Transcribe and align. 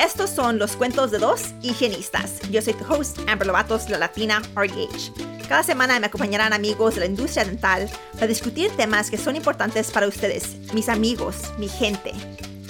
Estos 0.00 0.30
son 0.30 0.58
los 0.58 0.76
cuentos 0.76 1.10
de 1.10 1.18
dos 1.18 1.52
higienistas. 1.62 2.40
Yo 2.50 2.60
soy 2.62 2.74
tu 2.74 2.84
host, 2.92 3.18
Amber 3.28 3.46
Lovatos, 3.46 3.88
la 3.88 3.98
latina 3.98 4.42
RDH. 4.54 5.46
Cada 5.48 5.62
semana 5.62 5.98
me 6.00 6.06
acompañarán 6.06 6.52
amigos 6.52 6.94
de 6.94 7.00
la 7.00 7.06
industria 7.06 7.44
dental 7.44 7.88
para 8.14 8.26
discutir 8.26 8.70
temas 8.76 9.10
que 9.10 9.18
son 9.18 9.36
importantes 9.36 9.90
para 9.90 10.08
ustedes, 10.08 10.56
mis 10.72 10.88
amigos, 10.88 11.36
mi 11.58 11.68
gente. 11.68 12.12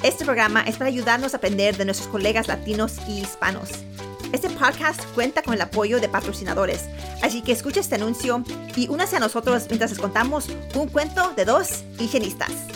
Este 0.02 0.24
programa 0.24 0.62
es 0.62 0.76
para 0.76 0.88
ayudarnos 0.88 1.32
a 1.32 1.36
aprender 1.36 1.76
de 1.76 1.84
nuestros 1.84 2.08
colegas 2.08 2.48
latinos 2.48 2.96
y 3.06 3.20
hispanos. 3.20 3.68
Este 4.32 4.48
podcast 4.50 5.04
cuenta 5.14 5.42
con 5.42 5.54
el 5.54 5.60
apoyo 5.60 6.00
de 6.00 6.08
patrocinadores, 6.08 6.86
así 7.22 7.42
que 7.42 7.52
escucha 7.52 7.80
este 7.80 7.96
anuncio 7.96 8.42
y 8.74 8.88
únase 8.88 9.16
a 9.16 9.20
nosotros 9.20 9.66
mientras 9.68 9.90
les 9.90 10.00
contamos 10.00 10.46
un 10.74 10.88
cuento 10.88 11.32
de 11.36 11.44
dos 11.44 11.84
higienistas. 11.98 12.71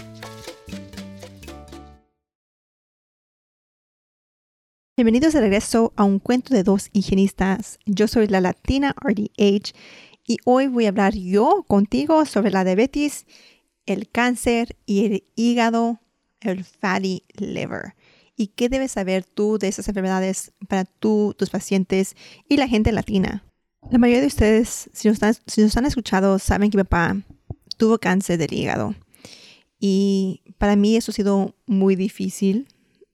Bienvenidos 5.07 5.35
de 5.35 5.41
regreso 5.41 5.93
a 5.95 6.03
un 6.03 6.19
cuento 6.19 6.53
de 6.53 6.65
dos 6.65 6.89
higienistas. 6.93 7.79
Yo 7.87 8.09
soy 8.09 8.27
la 8.27 8.41
latina 8.41 8.93
RDH 9.01 9.73
y 10.27 10.39
hoy 10.45 10.67
voy 10.67 10.87
a 10.87 10.89
hablar 10.89 11.15
yo 11.15 11.65
contigo 11.69 12.27
sobre 12.27 12.51
la 12.51 12.65
diabetes, 12.65 13.25
el 13.87 14.11
cáncer 14.11 14.77
y 14.85 15.05
el 15.05 15.25
hígado, 15.37 16.01
el 16.41 16.65
fatty 16.65 17.23
liver. 17.37 17.95
¿Y 18.37 18.49
qué 18.49 18.69
debes 18.69 18.91
saber 18.91 19.23
tú 19.23 19.59
de 19.59 19.69
esas 19.69 19.87
enfermedades 19.87 20.51
para 20.67 20.85
tú, 20.85 21.37
tus 21.39 21.51
pacientes 21.51 22.17
y 22.49 22.57
la 22.57 22.67
gente 22.67 22.91
latina? 22.91 23.45
La 23.89 23.99
mayoría 23.99 24.23
de 24.23 24.27
ustedes, 24.27 24.91
si 24.93 25.07
nos, 25.07 25.23
han, 25.23 25.35
si 25.47 25.63
nos 25.63 25.77
han 25.77 25.87
escuchado, 25.87 26.41
saben 26.41 26.69
que 26.69 26.79
mi 26.79 26.83
papá 26.83 27.17
tuvo 27.77 27.99
cáncer 27.99 28.39
del 28.39 28.53
hígado. 28.53 28.97
Y 29.79 30.43
para 30.59 30.75
mí 30.75 30.97
eso 30.97 31.13
ha 31.13 31.15
sido 31.15 31.55
muy 31.65 31.95
difícil. 31.95 32.67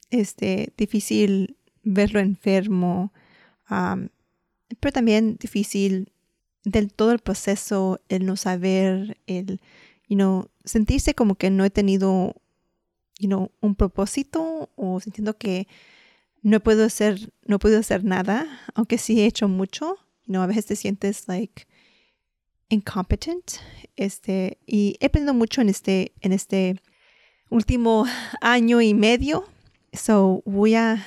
Este, 0.08 0.72
difícil 0.78 1.58
verlo 1.82 2.20
enfermo, 2.20 3.12
pero 3.68 4.92
también 4.92 5.36
difícil 5.38 6.12
del 6.64 6.92
todo 6.92 7.12
el 7.12 7.18
proceso, 7.18 8.00
el 8.08 8.26
no 8.26 8.36
saber, 8.36 9.18
el, 9.26 9.60
you 10.08 10.16
know, 10.16 10.48
sentirse 10.64 11.14
como 11.14 11.34
que 11.34 11.50
no 11.50 11.64
he 11.64 11.70
tenido, 11.70 12.34
you 13.18 13.28
know, 13.28 13.50
un 13.60 13.74
propósito 13.74 14.70
o 14.76 15.00
sintiendo 15.00 15.36
que 15.36 15.66
no 16.42 16.60
puedo 16.60 16.84
hacer, 16.84 17.32
no 17.46 17.58
puedo 17.58 17.78
hacer 17.78 18.04
nada, 18.04 18.60
aunque 18.74 18.98
sí 18.98 19.20
he 19.20 19.26
hecho 19.26 19.48
mucho, 19.48 19.96
you 20.26 20.32
know, 20.32 20.42
a 20.42 20.46
veces 20.46 20.66
te 20.66 20.76
sientes 20.76 21.28
like 21.28 21.66
incompetent, 22.68 23.52
este, 23.96 24.58
y 24.66 24.96
he 25.00 25.06
aprendido 25.06 25.34
mucho 25.34 25.60
en 25.60 25.68
este, 25.68 26.12
en 26.20 26.32
este 26.32 26.80
último 27.50 28.06
año 28.40 28.80
y 28.80 28.94
medio, 28.94 29.44
so 29.92 30.42
voy 30.46 30.74
a 30.74 31.04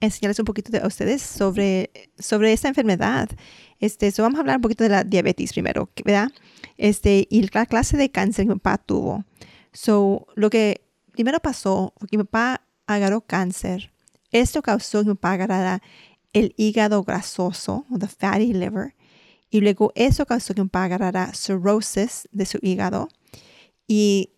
enseñarles 0.00 0.38
un 0.38 0.44
poquito 0.44 0.76
a 0.82 0.86
ustedes 0.86 1.22
sobre, 1.22 1.90
sobre 2.18 2.52
esta 2.52 2.68
enfermedad. 2.68 3.28
Este, 3.80 4.10
so 4.10 4.22
vamos 4.22 4.38
a 4.38 4.40
hablar 4.40 4.56
un 4.56 4.62
poquito 4.62 4.84
de 4.84 4.90
la 4.90 5.04
diabetes 5.04 5.52
primero, 5.52 5.90
¿verdad? 6.04 6.30
Este, 6.76 7.26
y 7.30 7.48
la 7.52 7.66
clase 7.66 7.96
de 7.96 8.10
cáncer 8.10 8.46
que 8.46 8.54
mi 8.54 8.58
papá 8.58 8.78
tuvo. 8.78 9.24
So, 9.72 10.26
lo 10.34 10.50
que 10.50 10.82
primero 11.12 11.40
pasó 11.40 11.92
fue 11.98 12.08
que 12.08 12.18
mi 12.18 12.24
papá 12.24 12.62
agarró 12.86 13.20
cáncer. 13.20 13.92
Esto 14.30 14.62
causó 14.62 15.02
que 15.02 15.10
mi 15.10 15.14
papá 15.14 15.32
agarrara 15.32 15.82
el 16.32 16.54
hígado 16.56 17.02
grasoso, 17.02 17.86
o 17.90 17.98
the 17.98 18.08
fatty 18.08 18.52
liver. 18.52 18.94
Y 19.50 19.60
luego 19.60 19.92
eso 19.94 20.26
causó 20.26 20.54
que 20.54 20.62
mi 20.62 20.68
papá 20.68 20.84
agarrara 20.84 21.32
cirrosis 21.34 22.28
de 22.32 22.46
su 22.46 22.58
hígado. 22.60 23.08
Y 23.86 24.32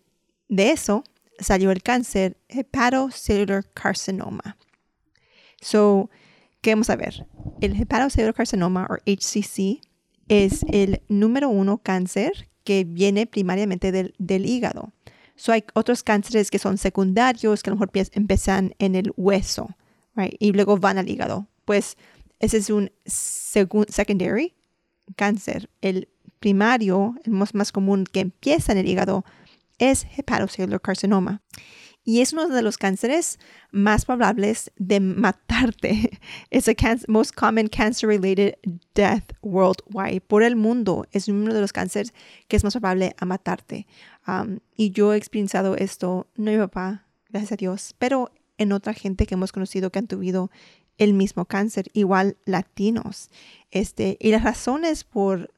de 0.47 0.71
eso 0.71 1.03
salió 1.39 1.71
el 1.71 1.81
cáncer 1.81 2.37
hepatocellular 2.47 3.65
carcinoma. 3.73 4.57
So, 5.61 6.09
¿qué 6.61 6.71
vamos 6.71 6.89
a 6.89 6.95
ver? 6.95 7.27
El 7.61 7.79
hepatocellular 7.79 8.33
o 8.89 8.97
HCC 9.05 9.79
es 10.27 10.65
el 10.67 11.01
número 11.07 11.49
uno 11.49 11.77
cáncer 11.77 12.49
que 12.63 12.83
viene 12.83 13.27
primariamente 13.27 13.91
del, 13.91 14.45
hígado. 14.45 14.91
So, 15.35 15.51
hay 15.51 15.63
otros 15.73 16.03
cánceres 16.03 16.51
que 16.51 16.59
son 16.59 16.77
secundarios, 16.77 17.63
que 17.63 17.69
a 17.69 17.73
lo 17.73 17.79
mejor 17.79 17.91
empiezan 18.13 18.75
en 18.79 18.95
el 18.95 19.13
hueso, 19.15 19.69
right? 20.15 20.35
Y 20.39 20.51
luego 20.51 20.77
van 20.77 20.97
al 20.97 21.09
hígado. 21.09 21.47
Pues 21.65 21.95
ese 22.39 22.57
es 22.57 22.69
un 22.69 22.91
secondary 23.05 24.55
cáncer. 25.15 25.69
El 25.81 26.09
primario, 26.39 27.15
el 27.23 27.33
más, 27.33 27.53
más 27.53 27.71
común 27.71 28.05
que 28.11 28.19
empieza 28.19 28.71
en 28.71 28.79
el 28.79 28.87
hígado, 28.87 29.23
es 29.77 30.07
hepatocellular 30.17 30.81
carcinoma 30.81 31.41
y 32.03 32.21
es 32.21 32.33
uno 32.33 32.47
de 32.47 32.61
los 32.61 32.77
cánceres 32.77 33.39
más 33.71 34.05
probables 34.05 34.71
de 34.77 34.99
matarte. 34.99 36.19
Es 36.49 36.67
el 36.67 36.75
most 37.07 37.33
common 37.33 37.67
cancer-related 37.67 38.55
death 38.95 39.33
worldwide. 39.41 40.21
Por 40.21 40.43
el 40.43 40.55
mundo 40.55 41.05
es 41.11 41.27
uno 41.27 41.53
de 41.53 41.61
los 41.61 41.71
cánceres 41.71 42.13
que 42.47 42.57
es 42.57 42.63
más 42.63 42.73
probable 42.73 43.15
a 43.17 43.25
matarte. 43.25 43.87
Um, 44.27 44.59
y 44.75 44.91
yo 44.91 45.13
he 45.13 45.17
experienciado 45.17 45.75
esto, 45.75 46.27
no 46.35 46.51
mi 46.51 46.57
papá, 46.57 47.05
gracias 47.29 47.53
a 47.53 47.55
Dios, 47.55 47.95
pero 47.97 48.31
en 48.57 48.71
otra 48.73 48.93
gente 48.93 49.25
que 49.25 49.35
hemos 49.35 49.51
conocido 49.51 49.91
que 49.91 49.99
han 49.99 50.07
tenido 50.07 50.51
el 50.97 51.13
mismo 51.13 51.45
cáncer, 51.45 51.89
igual 51.93 52.37
latinos. 52.45 53.29
Este, 53.71 54.17
y 54.19 54.31
las 54.31 54.43
razones 54.43 55.03
por 55.03 55.51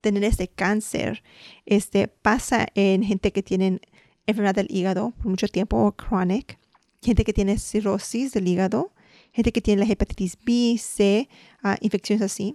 tener 0.00 0.24
este 0.24 0.48
cáncer 0.48 1.22
este, 1.64 2.08
pasa 2.08 2.66
en 2.74 3.02
gente 3.02 3.32
que 3.32 3.42
tienen 3.42 3.80
enfermedad 4.26 4.54
del 4.54 4.68
hígado 4.70 5.12
por 5.12 5.26
mucho 5.26 5.48
tiempo, 5.48 5.94
chronic, 5.96 6.58
gente 7.02 7.24
que 7.24 7.32
tiene 7.32 7.58
cirrosis 7.58 8.32
del 8.32 8.48
hígado, 8.48 8.92
gente 9.32 9.52
que 9.52 9.60
tiene 9.60 9.84
la 9.84 9.92
hepatitis 9.92 10.36
B, 10.44 10.76
C, 10.78 11.28
ah, 11.62 11.76
infecciones 11.80 12.22
así. 12.22 12.54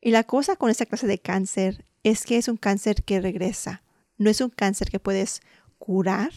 Y 0.00 0.10
la 0.10 0.24
cosa 0.24 0.56
con 0.56 0.70
esta 0.70 0.86
clase 0.86 1.06
de 1.06 1.18
cáncer 1.18 1.84
es 2.02 2.24
que 2.24 2.38
es 2.38 2.48
un 2.48 2.56
cáncer 2.56 3.02
que 3.02 3.20
regresa. 3.20 3.82
No 4.18 4.30
es 4.30 4.40
un 4.40 4.50
cáncer 4.50 4.90
que 4.90 5.00
puedes 5.00 5.40
curar. 5.78 6.30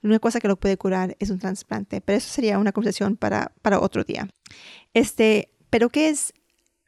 La 0.00 0.08
única 0.08 0.20
cosa 0.20 0.40
que 0.40 0.48
lo 0.48 0.56
puede 0.56 0.76
curar 0.76 1.16
es 1.18 1.30
un 1.30 1.38
trasplante, 1.38 2.00
pero 2.00 2.18
eso 2.18 2.28
sería 2.28 2.58
una 2.58 2.72
conversación 2.72 3.16
para, 3.16 3.52
para 3.62 3.80
otro 3.80 4.04
día. 4.04 4.28
Este, 4.94 5.52
pero 5.70 5.88
¿qué 5.88 6.08
es 6.08 6.34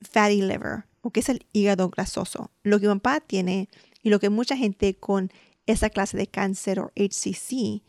fatty 0.03 0.43
liver? 0.43 0.85
¿O 1.01 1.11
qué 1.11 1.21
es 1.21 1.29
el 1.29 1.47
hígado 1.53 1.91
grasoso? 1.91 2.51
Lo 2.63 2.81
que 2.81 2.89
mi 2.89 2.95
papá 2.95 3.21
tiene 3.21 3.69
y 4.03 4.11
lo 4.11 4.21
que 4.21 4.31
mucha 4.31 4.57
gente 4.57 4.95
con 4.95 5.31
esa 5.67 5.91
clase 5.91 6.17
de 6.17 6.27
cáncer 6.27 6.79
o 6.81 6.93
HCC 6.97 7.83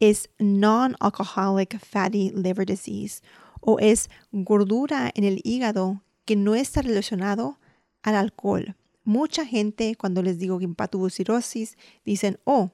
es 0.00 0.30
non-alcoholic 0.38 1.78
fatty 1.78 2.30
liver 2.30 2.66
disease 2.66 3.22
o 3.60 3.78
es 3.78 4.08
gordura 4.32 5.10
en 5.14 5.24
el 5.24 5.40
hígado 5.44 6.02
que 6.24 6.36
no 6.36 6.54
está 6.54 6.82
relacionado 6.82 7.58
al 8.02 8.14
alcohol. 8.14 8.76
Mucha 9.04 9.44
gente 9.44 9.94
cuando 9.96 10.22
les 10.22 10.38
digo 10.38 10.58
que 10.58 10.68
cirrosis 11.10 11.76
dicen, 12.04 12.38
oh, 12.44 12.70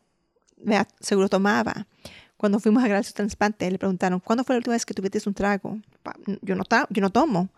seguro 1.00 1.28
tomaba. 1.28 1.86
Cuando 2.36 2.60
fuimos 2.60 2.84
a 2.84 2.88
grabar 2.88 3.04
su 3.04 3.14
trasplante 3.14 3.70
le 3.70 3.78
preguntaron, 3.78 4.20
¿cuándo 4.20 4.44
fue 4.44 4.54
la 4.54 4.58
última 4.58 4.74
vez 4.74 4.84
que 4.84 4.94
tuviste 4.94 5.20
un 5.26 5.34
trago? 5.34 5.78
Yo 6.42 6.54
no, 6.54 6.64
yo 6.90 7.00
no 7.00 7.10
tomo. 7.10 7.48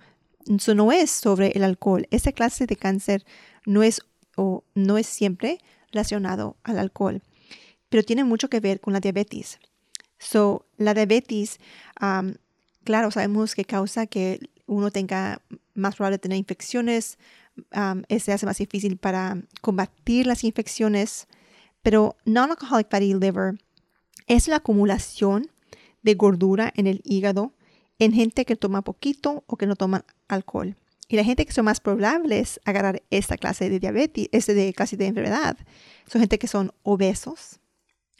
Eso 0.46 0.74
no 0.74 0.92
es 0.92 1.10
sobre 1.10 1.48
el 1.48 1.64
alcohol. 1.64 2.06
Esa 2.10 2.32
clase 2.32 2.66
de 2.66 2.76
cáncer 2.76 3.24
no 3.66 3.82
es, 3.82 4.00
o 4.36 4.64
no 4.74 4.96
es 4.96 5.06
siempre 5.06 5.58
relacionado 5.92 6.56
al 6.64 6.78
alcohol, 6.78 7.22
pero 7.88 8.02
tiene 8.02 8.24
mucho 8.24 8.48
que 8.48 8.60
ver 8.60 8.80
con 8.80 8.92
la 8.92 9.00
diabetes. 9.00 9.58
So, 10.18 10.66
la 10.76 10.94
diabetes, 10.94 11.60
claro, 12.84 13.10
sabemos 13.10 13.54
que 13.54 13.64
causa 13.64 14.06
que 14.06 14.40
uno 14.66 14.90
tenga 14.90 15.40
más 15.74 15.96
probable 15.96 16.18
tener 16.18 16.38
infecciones, 16.38 17.18
um, 17.74 18.02
se 18.18 18.32
hace 18.32 18.46
más 18.46 18.58
difícil 18.58 18.96
para 18.96 19.42
combatir 19.60 20.26
las 20.26 20.44
infecciones, 20.44 21.26
pero 21.82 22.16
non-alcoholic 22.24 22.90
fatty 22.90 23.14
liver 23.14 23.58
es 24.26 24.48
la 24.48 24.56
acumulación 24.56 25.50
de 26.02 26.14
gordura 26.14 26.72
en 26.76 26.86
el 26.86 27.00
hígado 27.04 27.54
en 27.98 28.12
gente 28.12 28.44
que 28.44 28.56
toma 28.56 28.82
poquito 28.82 29.44
o 29.46 29.56
que 29.56 29.66
no 29.66 29.76
toma 29.76 30.04
alcohol. 30.28 30.76
Y 31.08 31.16
la 31.16 31.24
gente 31.24 31.46
que 31.46 31.52
son 31.52 31.64
más 31.64 31.80
probables 31.80 32.60
a 32.64 32.70
agarrar 32.70 33.02
esta 33.10 33.38
clase 33.38 33.70
de 33.70 33.80
diabetes, 33.80 34.28
este 34.30 34.52
de 34.52 34.74
clase 34.74 34.96
de 34.96 35.06
enfermedad, 35.06 35.56
son 36.06 36.20
gente 36.20 36.38
que 36.38 36.46
son 36.46 36.72
obesos, 36.82 37.60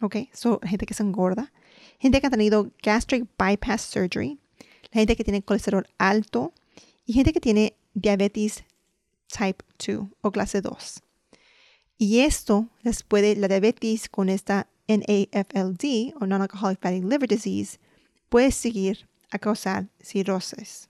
¿ok? 0.00 0.16
Son 0.32 0.58
gente 0.62 0.86
que 0.86 0.94
son 0.94 1.12
gorda, 1.12 1.52
gente 1.98 2.20
que 2.20 2.26
ha 2.26 2.30
tenido 2.30 2.70
gastric 2.82 3.26
bypass 3.38 3.82
surgery, 3.82 4.38
la 4.90 5.00
gente 5.00 5.16
que 5.16 5.24
tiene 5.24 5.42
colesterol 5.42 5.86
alto 5.98 6.54
y 7.04 7.12
gente 7.12 7.32
que 7.32 7.40
tiene 7.40 7.76
diabetes 7.92 8.64
type 9.28 9.62
2 9.86 10.08
o 10.22 10.30
clase 10.30 10.62
2. 10.62 11.02
Y 11.98 12.20
esto 12.20 12.68
les 12.82 13.02
puede, 13.02 13.36
la 13.36 13.48
diabetes 13.48 14.08
con 14.08 14.28
esta 14.28 14.68
NAFLD 14.86 16.14
o 16.20 16.26
non-alcoholic 16.26 16.80
fatty 16.80 17.02
liver 17.02 17.28
disease 17.28 17.78
puede 18.30 18.50
seguir 18.50 19.08
a 19.30 19.38
causar 19.38 19.88
cirrosis. 20.00 20.88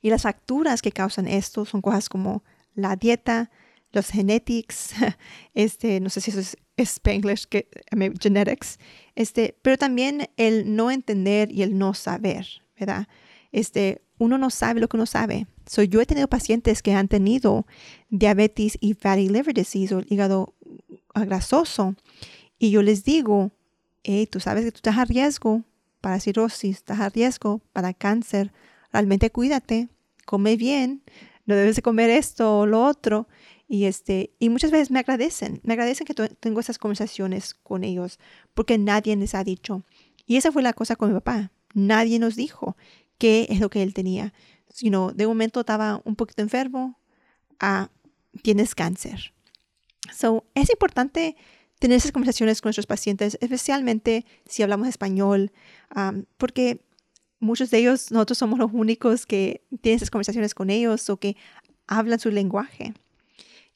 Y 0.00 0.10
las 0.10 0.22
facturas 0.22 0.82
que 0.82 0.92
causan 0.92 1.26
esto 1.26 1.64
son 1.64 1.82
cosas 1.82 2.08
como 2.08 2.44
la 2.74 2.96
dieta, 2.96 3.50
los 3.92 4.08
genetics, 4.08 4.90
este, 5.54 6.00
no 6.00 6.10
sé 6.10 6.20
si 6.20 6.30
eso 6.30 6.40
es 6.40 6.56
Spanglish, 6.76 7.46
que, 7.46 7.68
genetics, 8.20 8.78
este, 9.14 9.56
pero 9.62 9.76
también 9.76 10.28
el 10.36 10.76
no 10.76 10.90
entender 10.90 11.50
y 11.50 11.62
el 11.62 11.76
no 11.76 11.94
saber, 11.94 12.46
¿verdad? 12.78 13.08
este, 13.52 14.02
uno 14.18 14.38
no 14.38 14.50
sabe 14.50 14.80
lo 14.80 14.88
que 14.88 14.96
uno 14.96 15.06
sabe. 15.06 15.46
So, 15.66 15.82
yo 15.82 16.00
he 16.00 16.06
tenido 16.06 16.28
pacientes 16.28 16.82
que 16.82 16.94
han 16.94 17.08
tenido 17.08 17.66
diabetes 18.08 18.76
y 18.80 18.94
fatty 18.94 19.28
liver 19.28 19.54
disease 19.54 19.94
o 19.94 20.02
hígado 20.06 20.54
grasoso 21.14 21.94
y 22.58 22.70
yo 22.70 22.82
les 22.82 23.04
digo, 23.04 23.52
hey, 24.02 24.26
tú 24.26 24.40
sabes 24.40 24.64
que 24.64 24.72
tú 24.72 24.76
estás 24.76 24.98
a 24.98 25.04
riesgo 25.04 25.62
para 26.00 26.20
cirrosis, 26.20 26.76
estás 26.76 27.00
a 27.00 27.08
riesgo 27.08 27.60
para 27.72 27.92
cáncer, 27.92 28.52
realmente 28.92 29.30
cuídate, 29.30 29.88
come 30.24 30.56
bien, 30.56 31.02
no 31.46 31.56
debes 31.56 31.76
de 31.76 31.82
comer 31.82 32.10
esto 32.10 32.60
o 32.60 32.66
lo 32.66 32.84
otro. 32.84 33.28
Y, 33.66 33.84
este, 33.84 34.32
y 34.38 34.48
muchas 34.48 34.70
veces 34.70 34.90
me 34.90 34.98
agradecen, 34.98 35.60
me 35.62 35.74
agradecen 35.74 36.06
que 36.06 36.14
tengo 36.14 36.60
esas 36.60 36.78
conversaciones 36.78 37.54
con 37.54 37.84
ellos 37.84 38.18
porque 38.54 38.78
nadie 38.78 39.14
les 39.16 39.34
ha 39.34 39.44
dicho. 39.44 39.84
Y 40.26 40.36
esa 40.36 40.52
fue 40.52 40.62
la 40.62 40.72
cosa 40.72 40.96
con 40.96 41.08
mi 41.08 41.14
papá. 41.14 41.52
Nadie 41.74 42.18
nos 42.18 42.36
dijo 42.36 42.76
qué 43.18 43.46
es 43.50 43.60
lo 43.60 43.70
que 43.70 43.82
él 43.82 43.94
tenía. 43.94 44.32
You 44.80 45.12
de 45.14 45.26
momento 45.26 45.60
estaba 45.60 46.00
un 46.04 46.16
poquito 46.16 46.42
enfermo 46.42 46.98
a 47.58 47.90
tienes 48.42 48.74
cáncer. 48.74 49.32
So, 50.14 50.44
es 50.54 50.70
importante 50.70 51.36
tener 51.78 51.96
esas 51.96 52.12
conversaciones 52.12 52.60
con 52.60 52.68
nuestros 52.68 52.86
pacientes, 52.86 53.38
especialmente 53.40 54.24
si 54.46 54.62
hablamos 54.62 54.88
español, 54.88 55.52
porque 56.36 56.80
muchos 57.40 57.70
de 57.70 57.78
ellos, 57.78 58.10
nosotros 58.10 58.38
somos 58.38 58.58
los 58.58 58.70
únicos 58.72 59.26
que 59.26 59.62
tienen 59.80 59.96
esas 59.96 60.10
conversaciones 60.10 60.54
con 60.54 60.70
ellos 60.70 61.08
o 61.10 61.16
que 61.18 61.36
hablan 61.86 62.18
su 62.18 62.30
lenguaje. 62.30 62.94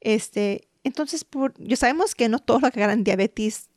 Este, 0.00 0.68
entonces, 0.84 1.24
por, 1.24 1.54
yo 1.58 1.76
sabemos 1.76 2.14
que 2.14 2.28
no 2.28 2.38
todos 2.38 2.62
los 2.62 2.70
que 2.70 2.80
agarran 2.80 3.04
diabetes 3.04 3.68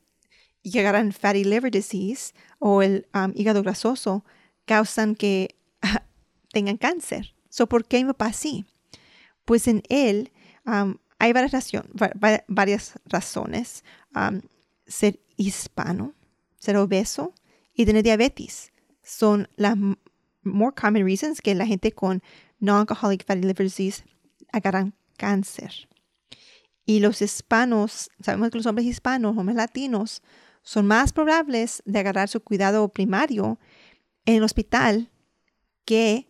y 0.64 0.78
agarran 0.80 1.12
fatty 1.12 1.44
liver 1.44 1.72
disease 1.72 2.34
o 2.60 2.82
el 2.82 3.08
hígado 3.36 3.62
grasoso 3.62 4.26
causan 4.66 5.16
que 5.16 5.56
tengan 6.52 6.78
cáncer. 6.78 7.36
So, 7.50 7.68
¿Por 7.68 7.86
qué 7.86 7.98
mi 8.04 8.06
papá 8.06 8.34
sí? 8.34 8.66
Pues 9.46 9.68
en 9.68 9.84
él 9.90 10.32
hay 11.20 11.34
varias, 11.34 11.72
varias 12.48 12.94
razones. 13.06 13.84
ser 14.88 15.20
hispano, 15.38 16.14
ser 16.58 16.78
obeso 16.78 17.34
y 17.74 17.86
tener 17.86 18.04
diabetes 18.04 18.72
son 19.06 19.48
las 19.56 19.78
more 20.44 20.74
common 20.74 21.06
reasons 21.06 21.42
que 21.42 21.56
la 21.56 21.66
gente 21.66 21.92
con 21.92 22.22
non-alcoholic 22.60 23.24
fatty 23.26 23.42
liver 23.42 23.66
disease 23.66 24.04
agarran 24.52 24.94
cáncer. 25.18 25.88
Y 26.86 27.00
los 27.00 27.22
hispanos, 27.22 28.10
sabemos 28.22 28.52
que 28.52 28.58
los 28.58 28.66
hombres 28.66 28.86
hispanos, 28.86 29.38
hombres 29.38 29.56
latinos, 29.56 30.22
son 30.62 30.88
más 30.88 31.14
probables 31.14 31.82
de 31.86 32.00
agarrar 32.00 32.28
su 32.28 32.42
cuidado 32.42 32.90
primario 32.90 33.60
en 34.26 34.36
el 34.36 34.44
hospital 34.44 35.10
que 35.86 36.28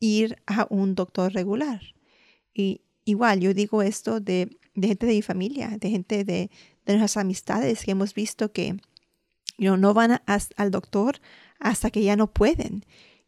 ir 0.00 0.36
a 0.46 0.66
un 0.70 0.94
doctor 0.94 1.32
regular. 1.32 1.80
Y 2.52 2.82
igual, 3.04 3.40
yo 3.40 3.54
digo 3.54 3.82
esto 3.82 4.20
de, 4.20 4.58
gente 4.74 5.06
de 5.06 5.14
mi 5.14 5.22
familia, 5.22 5.76
de 5.78 5.90
gente 5.90 6.24
de, 6.24 6.50
nuestras 6.86 7.16
amistades 7.16 7.84
que 7.84 7.92
hemos 7.92 8.14
visto 8.14 8.52
que 8.52 8.76
no 9.58 9.94
van 9.94 10.20
al 10.26 10.70
doctor 10.70 11.20
hasta 11.58 11.90
que 11.90 12.02
ya 12.02 12.16
no 12.16 12.26
pueden. 12.26 12.84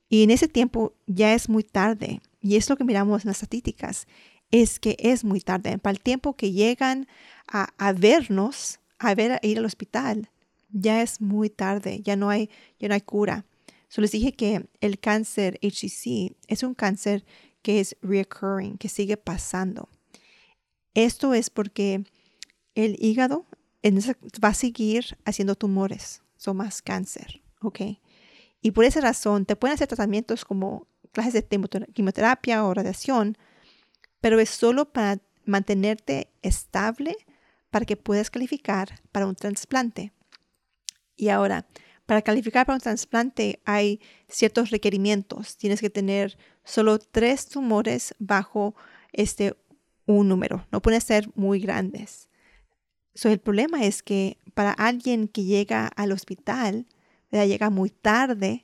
Y 0.09 0.23
en 0.23 0.31
ese 0.31 0.49
tiempo 0.49 0.95
ya 1.07 1.35
es 1.35 1.49
muy 1.49 1.63
tarde. 1.63 2.21
Y 2.41 2.57
es 2.57 2.69
lo 2.69 2.77
que 2.77 2.85
miramos 2.85 3.25
en 3.25 3.29
las 3.29 3.43
estadísticas, 3.43 4.07
es 4.51 4.81
que 4.81 4.97
es 4.99 5.25
muy 5.25 5.41
tarde. 5.41 5.79
Para 5.79 5.93
el 5.93 6.01
tiempo 6.01 6.37
que 6.37 6.53
llegan 6.53 7.07
a, 7.47 7.93
vernos, 7.93 8.81
a, 8.99 9.15
ver, 9.15 9.33
a 9.33 9.41
ir 9.43 9.59
al 9.59 9.65
hospital, 9.65 10.31
ya 10.71 11.03
es 11.03 11.21
muy 11.21 11.51
tarde, 11.51 12.01
ya 12.03 12.17
no 12.17 12.31
hay, 12.31 12.51
ya 12.79 12.89
no 12.89 12.95
hay 12.95 13.01
cura. 13.01 13.45
So 13.89 14.03
les 14.03 14.13
dije 14.13 14.33
que 14.33 14.67
el 14.81 14.99
cáncer 14.99 15.59
HCC 15.63 16.37
es 16.47 16.63
un 16.63 16.75
cáncer 16.75 17.25
que 17.63 17.81
es 17.81 17.97
recurring, 18.03 18.77
que 18.77 18.89
sigue 18.89 19.17
pasando. 19.17 19.89
Esto 20.95 21.35
es 21.35 21.51
porque 21.51 22.05
el 22.75 22.97
hígado 23.03 23.47
va 24.45 24.49
a 24.49 24.55
seguir 24.55 25.19
haciendo 25.25 25.55
tumores, 25.55 26.23
son 26.37 26.59
más 26.59 26.83
cáncer, 26.83 27.41
¿ok? 27.61 27.81
Y 28.61 28.73
por 28.73 28.85
esa 28.85 29.01
razón 29.01 29.47
te 29.47 29.57
pueden 29.57 29.75
hacer 29.75 29.89
tratamientos 29.89 30.45
como 30.45 30.87
clases 31.13 31.35
de 31.35 31.87
quimioterapia 31.93 32.65
o 32.65 32.75
radiación, 32.75 33.37
pero 34.21 34.41
es 34.41 34.51
solo 34.51 34.93
para 34.93 35.21
mantenerte 35.45 36.29
estable 36.43 37.17
para 37.71 37.85
que 37.85 37.97
puedas 37.97 38.31
calificar 38.31 39.01
para 39.13 39.27
un 39.27 39.35
trasplante. 39.35 40.13
Y 41.17 41.29
ahora, 41.29 41.67
para 42.07 42.23
calificar 42.23 42.65
para 42.65 42.77
un 42.77 42.81
trasplante 42.81 43.61
hay 43.65 44.01
ciertos 44.29 44.71
requerimientos. 44.71 45.57
Tienes 45.57 45.81
que 45.81 45.91
tener 45.91 46.39
solo 46.65 46.99
tres 46.99 47.49
tumores 47.49 48.15
bajo 48.19 48.75
este 49.13 49.57
un 50.07 50.29
número. 50.29 50.67
No 50.73 50.81
pueden 50.81 51.01
ser 51.01 51.29
muy 51.35 51.61
grandes. 51.61 52.29
So, 53.15 53.29
el 53.29 53.41
problema 53.41 53.85
es 53.85 54.03
que 54.03 54.39
para 54.55 54.73
alguien 54.73 55.29
que 55.29 55.45
llega 55.45 55.87
al 55.89 56.13
hospital, 56.13 56.87
llega 57.31 57.71
muy 57.71 57.91
tarde, 57.91 58.63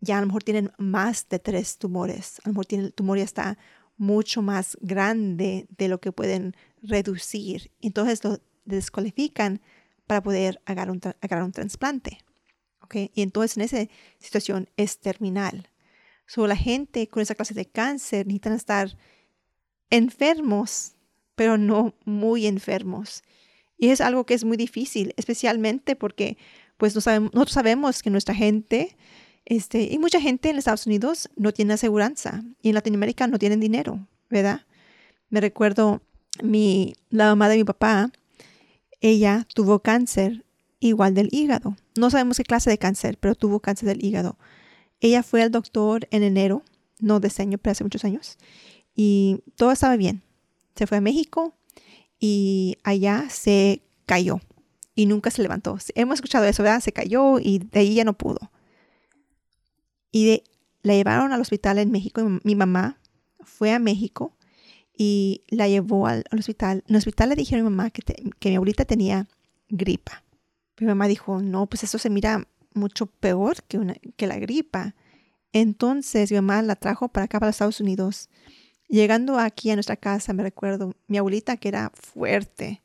ya 0.00 0.18
a 0.18 0.20
lo 0.20 0.26
mejor 0.26 0.44
tienen 0.44 0.72
más 0.78 1.28
de 1.28 1.38
tres 1.38 1.78
tumores. 1.78 2.38
A 2.44 2.48
lo 2.48 2.52
mejor 2.52 2.66
tiene, 2.66 2.84
el 2.84 2.92
tumor 2.92 3.18
ya 3.18 3.24
está 3.24 3.58
mucho 3.96 4.42
más 4.42 4.78
grande 4.80 5.66
de 5.76 5.88
lo 5.88 6.00
que 6.00 6.12
pueden 6.12 6.54
reducir. 6.82 7.70
Entonces 7.80 8.22
lo 8.22 8.38
descualifican 8.64 9.60
para 10.06 10.22
poder 10.22 10.60
agarrar 10.64 10.90
un, 10.90 11.00
agarrar 11.20 11.44
un 11.44 11.52
trasplante. 11.52 12.18
Y 12.92 13.22
entonces 13.22 13.56
en 13.56 13.64
esa 13.64 13.92
situación 14.18 14.68
es 14.76 14.98
terminal. 14.98 15.68
So, 16.26 16.46
la 16.46 16.56
gente 16.56 17.08
con 17.08 17.22
esa 17.22 17.34
clase 17.34 17.54
de 17.54 17.66
cáncer 17.66 18.26
necesitan 18.26 18.54
estar 18.54 18.96
enfermos, 19.90 20.94
pero 21.34 21.58
no 21.58 21.94
muy 22.04 22.46
enfermos. 22.46 23.22
Y 23.76 23.90
es 23.90 24.00
algo 24.00 24.26
que 24.26 24.34
es 24.34 24.44
muy 24.44 24.56
difícil, 24.56 25.14
especialmente 25.16 25.96
porque 25.96 26.36
pues 26.78 26.94
no 26.94 27.00
sabemos, 27.00 27.34
nosotros 27.34 27.54
sabemos 27.54 28.02
que 28.02 28.08
nuestra 28.08 28.34
gente, 28.34 28.96
este, 29.44 29.82
y 29.92 29.98
mucha 29.98 30.20
gente 30.20 30.48
en 30.48 30.56
Estados 30.56 30.86
Unidos 30.86 31.28
no 31.36 31.52
tiene 31.52 31.74
aseguranza 31.74 32.42
y 32.62 32.70
en 32.70 32.74
Latinoamérica 32.76 33.26
no 33.26 33.38
tienen 33.38 33.60
dinero, 33.60 34.06
¿verdad? 34.30 34.62
Me 35.28 35.40
recuerdo 35.40 36.00
mi, 36.42 36.94
la 37.10 37.26
mamá 37.26 37.48
de 37.48 37.56
mi 37.56 37.64
papá, 37.64 38.10
ella 39.00 39.46
tuvo 39.54 39.80
cáncer 39.80 40.44
igual 40.80 41.14
del 41.14 41.28
hígado. 41.32 41.76
No 41.96 42.10
sabemos 42.10 42.36
qué 42.36 42.44
clase 42.44 42.70
de 42.70 42.78
cáncer, 42.78 43.18
pero 43.18 43.34
tuvo 43.34 43.60
cáncer 43.60 43.88
del 43.88 44.04
hígado. 44.04 44.38
Ella 45.00 45.22
fue 45.22 45.42
al 45.42 45.50
doctor 45.50 46.06
en 46.12 46.22
enero, 46.22 46.62
no 47.00 47.18
de 47.20 47.28
ese 47.28 47.42
año, 47.42 47.58
pero 47.58 47.72
hace 47.72 47.84
muchos 47.84 48.04
años, 48.04 48.38
y 48.94 49.40
todo 49.56 49.72
estaba 49.72 49.96
bien. 49.96 50.22
Se 50.76 50.86
fue 50.86 50.98
a 50.98 51.00
México 51.00 51.54
y 52.20 52.76
allá 52.84 53.26
se 53.30 53.82
cayó 54.06 54.40
y 54.98 55.06
nunca 55.06 55.30
se 55.30 55.42
levantó. 55.42 55.78
Hemos 55.94 56.16
escuchado 56.16 56.44
eso, 56.44 56.64
¿verdad? 56.64 56.80
Se 56.80 56.92
cayó 56.92 57.38
y 57.38 57.60
de 57.60 57.78
ahí 57.78 57.94
ya 57.94 58.02
no 58.02 58.14
pudo. 58.14 58.50
Y 60.10 60.42
la 60.82 60.94
llevaron 60.94 61.32
al 61.32 61.40
hospital 61.40 61.78
en 61.78 61.92
México. 61.92 62.20
Mi 62.42 62.56
mamá 62.56 62.98
fue 63.38 63.72
a 63.72 63.78
México 63.78 64.36
y 64.96 65.44
la 65.50 65.68
llevó 65.68 66.08
al, 66.08 66.24
hospital. 66.36 66.82
En 66.88 66.96
el 66.96 66.98
hospital 66.98 67.28
le 67.28 67.36
dijeron 67.36 67.64
a 67.64 67.70
mi 67.70 67.76
mamá 67.76 67.90
que, 67.90 68.02
que 68.40 68.48
mi 68.48 68.56
abuelita 68.56 68.84
tenía 68.86 69.28
gripa. 69.68 70.24
Mi 70.80 70.88
mamá 70.88 71.06
dijo, 71.06 71.40
no, 71.42 71.66
pues 71.66 71.84
eso 71.84 71.98
se 71.98 72.10
mira 72.10 72.48
mucho 72.74 73.06
peor 73.06 73.62
que, 73.68 73.78
una, 73.78 73.94
que 74.16 74.26
la 74.26 74.40
gripa. 74.40 74.96
Entonces 75.52 76.32
mi 76.32 76.38
mamá 76.38 76.60
la 76.62 76.74
trajo 76.74 77.06
para 77.06 77.26
acá, 77.26 77.38
para 77.38 77.50
los 77.50 77.54
Estados 77.54 77.80
Unidos. 77.80 78.30
Llegando 78.88 79.38
aquí 79.38 79.70
a 79.70 79.76
nuestra 79.76 79.96
casa, 79.96 80.32
me 80.32 80.42
recuerdo, 80.42 80.96
mi 81.06 81.18
abuelita 81.18 81.56
que 81.56 81.68
era 81.68 81.92
fuerte, 81.94 82.82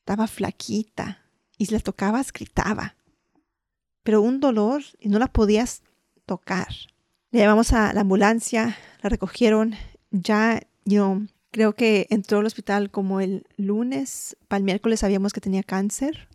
estaba 0.00 0.26
flaquita 0.26 1.22
y 1.58 1.66
si 1.66 1.74
la 1.74 1.80
tocabas 1.80 2.32
gritaba. 2.32 2.96
Pero 4.02 4.22
un 4.22 4.40
dolor 4.40 4.82
y 5.00 5.08
no 5.08 5.18
la 5.18 5.26
podías 5.26 5.82
tocar. 6.26 6.68
Le 7.30 7.40
llevamos 7.40 7.72
a 7.72 7.92
la 7.92 8.02
ambulancia, 8.02 8.76
la 9.02 9.08
recogieron. 9.08 9.74
Ya, 10.10 10.62
yo 10.84 11.22
creo 11.50 11.74
que 11.74 12.06
entró 12.10 12.38
al 12.38 12.46
hospital 12.46 12.90
como 12.90 13.20
el 13.20 13.46
lunes. 13.56 14.36
Para 14.48 14.58
el 14.58 14.64
miércoles 14.64 15.00
sabíamos 15.00 15.32
que 15.32 15.40
tenía 15.40 15.62
cáncer. 15.62 16.28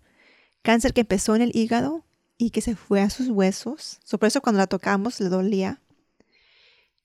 Cáncer 0.62 0.94
que 0.94 1.02
empezó 1.02 1.36
en 1.36 1.42
el 1.42 1.56
hígado 1.56 2.04
y 2.38 2.50
que 2.50 2.62
se 2.62 2.76
fue 2.76 3.02
a 3.02 3.10
sus 3.10 3.30
huesos. 3.30 4.00
por 4.10 4.26
eso 4.26 4.42
cuando 4.42 4.60
la 4.60 4.68
tocamos 4.68 5.20
le 5.20 5.30
dolía. 5.30 5.82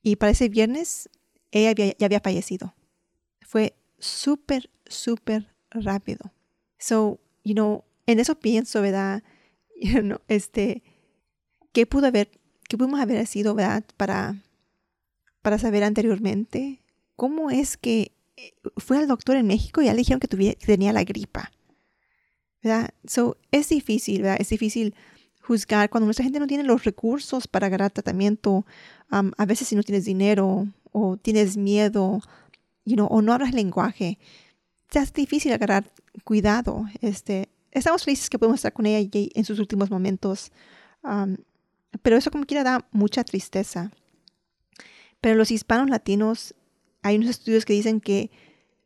Y 0.03 0.17
para 0.17 0.33
ese 0.33 0.49
viernes 0.49 1.09
ella 1.51 1.73
ya 1.73 2.07
había 2.07 2.21
fallecido. 2.21 2.75
Fue 3.43 3.77
súper, 3.99 4.71
súper 4.87 5.55
rápido. 5.71 6.33
So, 6.79 7.21
you 7.45 7.55
know, 7.55 7.85
en 8.07 8.21
eso 8.21 8.39
pienso, 8.39 8.83
¿verdad? 8.83 9.23
este, 10.29 10.83
¿qué 11.73 11.87
pudo 11.87 12.07
haber, 12.07 12.31
qué 12.69 12.77
pudimos 12.77 13.01
haber 13.01 13.27
sido, 13.27 13.55
¿verdad? 13.55 13.85
Para, 13.97 14.43
para 15.43 15.59
saber 15.59 15.85
anteriormente 15.85 16.83
cómo 17.15 17.51
es 17.51 17.77
que 17.77 18.13
eh, 18.37 18.53
fue 18.77 18.99
al 18.99 19.09
doctor 19.09 19.37
en 19.37 19.47
México 19.47 19.83
y 19.83 19.87
ya 19.87 19.93
le 19.93 19.99
dijeron 19.99 20.21
que, 20.21 20.29
tenía 20.29 20.93
la 20.93 21.05
gripa. 21.05 21.53
¿verdad? 22.63 22.91
So, 23.07 23.37
es 23.53 23.69
difícil, 23.69 24.23
¿verdad? 24.23 24.39
Es 24.41 24.49
difícil 24.49 24.95
juzgar 25.41 25.89
cuando 25.89 26.07
nuestra 26.07 26.25
gente 26.25 26.41
no 26.41 26.49
tiene 26.49 26.65
los 26.65 26.85
recursos 26.85 27.47
para 27.47 27.69
agarrar 27.69 27.93
tratamiento. 27.93 28.67
a 29.11 29.47
veces 29.47 29.69
si 29.69 29.77
no 29.77 29.85
tienes 29.85 30.05
dinero 30.05 30.67
o 30.91 31.17
tienes 31.17 31.57
miedo 31.57 32.21
you 32.87 32.95
know, 32.95 33.07
o 33.11 33.21
no 33.21 33.35
hablas 33.35 33.53
lenguaje, 33.53 34.19
hace 34.95 35.13
difícil 35.15 35.53
agarrar 35.53 35.93
cuidado. 36.25 36.87
Este, 37.03 37.51
estamos 37.79 38.05
felices 38.05 38.31
que 38.31 38.39
podemos 38.39 38.59
estar 38.59 38.73
con 38.73 38.87
ella 38.87 39.09
en 39.13 39.45
sus 39.45 39.59
últimos 39.59 39.91
momentos, 39.91 40.51
pero 42.03 42.17
eso 42.17 42.31
como 42.31 42.47
quiera 42.47 42.65
da 42.65 42.89
mucha 42.91 43.23
tristeza. 43.23 43.93
Pero 45.21 45.37
los 45.37 45.51
hispanos 45.51 45.91
latinos, 45.91 46.55
hay 47.03 47.17
unos 47.17 47.31
estudios 47.31 47.65
que 47.65 47.73
dicen 47.73 48.01
que 48.01 48.31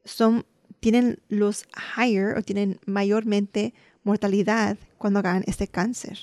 son, 0.05 0.47
tienen 0.81 1.23
los 1.29 1.67
higher 1.97 2.37
o 2.37 2.43
tienen 2.43 2.81
mayormente 2.87 3.75
mortalidad 4.03 4.77
cuando 4.99 5.21
hagan 5.21 5.45
este 5.47 5.69
cáncer. 5.69 6.19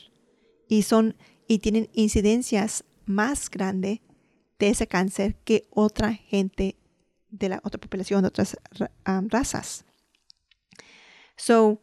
Y 0.68 0.84
son, 0.84 1.16
y 1.48 1.60
tienen 1.60 1.90
incidencias 1.94 2.84
más 3.06 3.50
grandes 3.50 4.00
de 4.60 4.70
ese 4.70 4.88
cáncer 4.88 5.36
que 5.44 5.68
otra 5.70 6.14
gente 6.14 6.76
de 7.30 7.50
la 7.50 7.62
otra 7.64 7.80
población, 7.80 8.24
de 8.24 8.28
otras 8.30 8.58
razas. 9.30 9.86
So, 11.36 11.82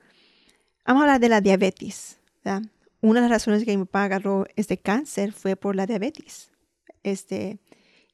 vamos 0.87 1.01
a 1.01 1.05
hablar 1.05 1.21
de 1.21 1.29
la 1.29 1.41
diabetes. 1.41 2.19
Una 3.01 3.21
de 3.21 3.29
las 3.29 3.31
razones 3.31 3.65
que 3.65 3.77
mi 3.77 3.85
papá 3.85 4.05
agarró 4.05 4.47
este 4.57 4.79
cáncer 4.79 5.33
fue 5.33 5.57
por 5.57 5.77
la 5.77 5.87
diabetes. 5.87 6.51
Este, 7.03 7.59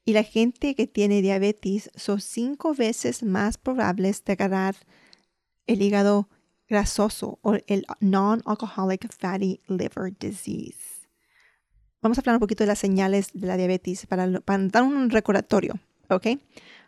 y 0.05 0.13
la 0.13 0.25
gente 0.25 0.75
que 0.75 0.87
tiene 0.87 1.23
diabetes 1.23 1.91
son 1.95 2.21
cinco 2.21 2.75
veces 2.75 3.23
más 3.23 3.59
probables 3.59 4.25
de 4.25 4.33
agarrar 4.33 4.75
el 5.67 5.83
hígado 5.83 6.29
grasoso 6.69 7.39
o 7.43 7.55
el 7.67 7.87
non-alcoholic 8.01 9.13
fatty 9.13 9.61
liver 9.69 10.17
disease. 10.19 11.07
Vamos 12.03 12.17
a 12.17 12.23
hablar 12.23 12.37
un 12.37 12.41
poquito 12.41 12.65
de 12.65 12.69
las 12.69 12.79
señales 12.79 13.31
de 13.35 13.47
la 13.47 13.57
diabetes 13.57 14.07
para, 14.07 14.27
dar 14.27 14.83
un 14.83 15.11
recordatorio, 15.11 15.79
¿ok? 16.09 16.39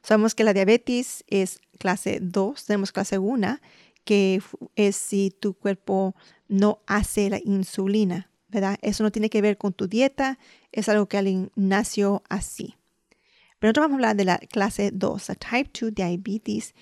Sabemos 0.03 0.35
que 0.35 0.45
la 0.45 0.55
diabetes 0.55 1.25
es 1.29 1.61
clase 1.79 2.19
2, 2.23 2.65
tenemos 2.65 2.93
clase 2.93 3.19
1, 3.19 3.59
que 4.04 4.42
es 4.76 4.97
si 4.97 5.30
tu 5.30 5.54
cuerpo 5.54 6.14
no 6.49 6.82
hace 6.87 7.30
la 7.30 7.40
insulina, 7.42 8.30
¿verdad? 8.49 8.78
Eso 8.82 9.02
no 9.02 9.12
tiene 9.12 9.30
que 9.30 9.42
ver 9.42 9.56
con 9.59 9.73
tu 9.73 9.87
dieta, 9.87 10.38
es 10.73 10.88
algo 10.88 11.06
que 11.06 11.18
alguien 11.18 11.50
nació 11.54 12.23
así. 12.28 12.76
Pero 13.59 13.68
nosotros 13.68 13.85
vamos 13.85 13.94
a 13.94 13.99
hablar 13.99 14.16
de 14.16 14.25
la 14.25 14.38
clase 14.38 14.90
2, 14.92 15.28
la 15.28 15.35
type 15.37 15.71
2 15.80 15.94
diabetes. 15.94 16.75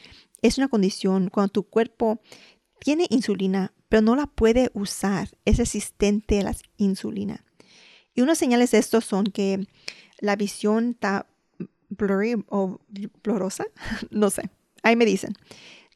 Es 0.43 0.59
una 0.59 0.69
condición 0.69 1.29
cuando 1.29 1.53
tu 1.53 1.65
cuerpo 1.65 2.21
tiene 2.81 3.07
insulina, 3.11 3.75
pero 3.89 4.03
no 4.03 4.17
la 4.17 4.27
puede 4.27 4.71
usar, 4.73 5.29
es 5.45 5.59
resistente 5.59 6.41
a 6.41 6.45
la 6.45 6.57
insulina. 6.79 7.45
Y 8.15 8.23
unas 8.23 8.39
señales 8.39 8.71
de 8.71 8.79
esto 8.79 9.01
son 9.01 9.27
que 9.27 9.67
la 10.19 10.37
visión 10.37 10.91
está 10.91 11.27
blurry 11.91 12.43
o 12.49 12.81
blorosa, 13.23 13.67
no 14.11 14.31
sé. 14.31 14.51
Ahí 14.83 14.97
me 14.97 15.05
dicen 15.05 15.35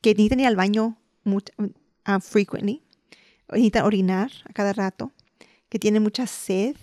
que 0.02 0.10
necesitan 0.10 0.40
ir 0.40 0.46
al 0.46 0.56
baño 0.56 0.98
mucho, 1.24 1.52
uh, 1.58 2.20
frequently, 2.20 2.82
necesitan 3.50 3.84
orinar 3.84 4.30
a 4.48 4.52
cada 4.52 4.72
rato, 4.72 5.12
que 5.68 5.78
tienen 5.78 6.02
mucha 6.02 6.26
sed, 6.26 6.76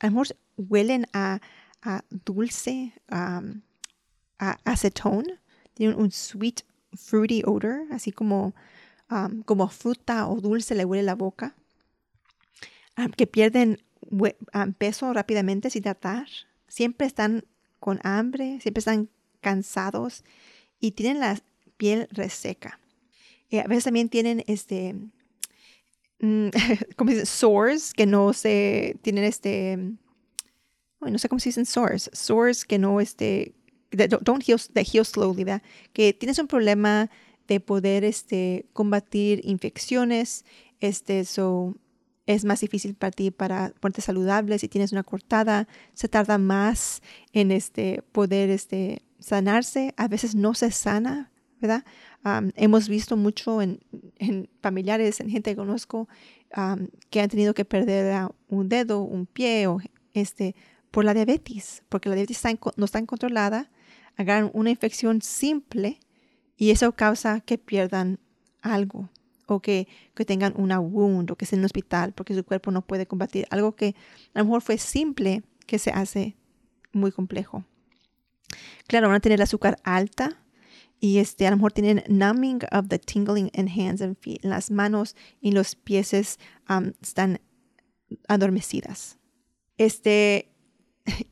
a 0.00 0.06
lo 0.06 0.12
mejor 0.12 0.36
huelen 0.56 1.06
a, 1.12 1.40
dulce, 2.24 2.92
um, 3.10 3.62
a 4.38 4.58
acetone, 4.64 5.38
tienen 5.74 5.98
un 5.98 6.10
sweet, 6.10 6.64
fruity 6.94 7.42
odor, 7.44 7.86
así 7.90 8.12
como, 8.12 8.54
um, 9.10 9.42
como 9.42 9.68
fruta 9.68 10.28
o 10.28 10.40
dulce 10.40 10.74
le 10.74 10.84
huele 10.84 11.02
la 11.02 11.14
boca, 11.14 11.54
que 13.16 13.26
pierden 13.26 13.78
peso 14.78 15.12
rápidamente 15.12 15.70
sin 15.70 15.82
tratar, 15.82 16.28
siempre 16.68 17.06
están 17.06 17.44
con 17.80 18.00
hambre, 18.04 18.60
siempre 18.60 18.80
están 18.80 19.08
cansados 19.40 20.24
y 20.78 20.92
tienen 20.92 21.20
la 21.20 21.38
piel 21.76 22.06
reseca. 22.10 22.78
A 23.60 23.68
veces 23.68 23.84
también 23.84 24.08
tienen 24.08 24.44
este, 24.46 24.94
mm, 26.20 26.48
¿cómo? 26.96 27.12
Sores 27.24 27.92
que 27.92 28.06
no 28.06 28.32
se, 28.32 28.96
tienen 29.02 29.24
este, 29.24 29.78
no 31.00 31.18
sé 31.18 31.28
cómo 31.28 31.40
se 31.40 31.48
dicen 31.48 31.66
sores, 31.66 32.10
sores 32.12 32.64
que 32.64 32.78
no, 32.78 33.00
este, 33.00 33.54
don't 33.90 34.46
heal, 34.46 34.60
that 34.72 34.86
heal 34.92 35.04
slowly, 35.04 35.44
¿verdad? 35.44 35.62
Que 35.92 36.12
tienes 36.12 36.38
un 36.38 36.46
problema 36.46 37.10
de 37.48 37.60
poder, 37.60 38.04
este, 38.04 38.66
combatir 38.72 39.40
infecciones, 39.44 40.44
este, 40.80 41.24
so, 41.24 41.74
es 42.26 42.44
más 42.44 42.60
difícil 42.60 42.94
para 42.94 43.10
ti 43.10 43.30
para 43.30 43.72
ponerte 43.80 44.00
saludable. 44.00 44.58
Si 44.58 44.68
tienes 44.68 44.92
una 44.92 45.02
cortada, 45.02 45.66
se 45.94 46.08
tarda 46.08 46.38
más 46.38 47.02
en 47.32 47.50
este, 47.50 48.02
poder 48.12 48.48
este, 48.50 49.02
sanarse. 49.18 49.92
A 49.96 50.06
veces 50.06 50.34
no 50.34 50.54
se 50.54 50.70
sana, 50.70 51.31
¿verdad? 51.62 51.84
hemos 52.56 52.88
visto 52.88 53.16
mucho 53.16 53.62
en, 53.62 53.80
familiares, 54.60 55.20
en 55.20 55.30
gente 55.30 55.50
que 55.50 55.56
conozco, 55.56 56.08
que 57.08 57.20
han 57.20 57.28
tenido 57.30 57.54
que 57.54 57.64
perder 57.64 58.28
un 58.48 58.68
dedo, 58.68 59.00
un 59.00 59.26
pie 59.26 59.66
o 59.66 59.78
este, 60.12 60.54
por 60.90 61.04
la 61.04 61.14
diabetes, 61.14 61.82
porque 61.88 62.10
la 62.10 62.16
diabetes 62.16 62.42
no 62.76 62.84
está 62.84 63.04
controlada, 63.06 63.70
hagan 64.16 64.50
una 64.52 64.70
infección 64.70 65.22
simple 65.22 65.98
y 66.56 66.70
eso 66.70 66.92
causa 66.92 67.40
que 67.40 67.56
pierdan 67.56 68.18
algo 68.60 69.08
o 69.46 69.60
que, 69.60 69.88
tengan 70.26 70.54
una 70.56 70.78
wound 70.80 71.30
o 71.30 71.36
que 71.36 71.44
estén 71.44 71.58
en 71.58 71.62
el 71.62 71.66
hospital 71.66 72.12
porque 72.12 72.34
su 72.34 72.44
cuerpo 72.44 72.70
no 72.70 72.82
puede 72.82 73.06
combatir. 73.06 73.46
Algo 73.50 73.74
que 73.74 73.94
a 74.34 74.40
lo 74.40 74.44
mejor 74.44 74.62
fue 74.62 74.78
simple 74.78 75.42
que 75.66 75.78
se 75.78 75.90
hace 75.90 76.36
muy 76.92 77.10
complejo. 77.10 77.64
Claro, 78.86 79.08
van 79.08 79.16
a 79.16 79.20
tener 79.20 79.38
el 79.38 79.42
azúcar 79.42 79.78
alta 79.82 80.41
y 81.02 81.18
este, 81.18 81.48
a 81.48 81.50
lo 81.50 81.56
mejor 81.56 81.72
tienen 81.72 82.04
numbing 82.06 82.60
of 82.70 82.86
the 82.86 82.98
tingling 83.00 83.50
in 83.54 83.68
hands 83.68 84.00
and 84.00 84.16
feet. 84.20 84.38
Las 84.44 84.70
manos 84.70 85.16
y 85.40 85.50
los 85.50 85.74
pies 85.74 86.14
están 86.14 87.40
adormecidas. 88.28 89.18
Este, 89.78 90.54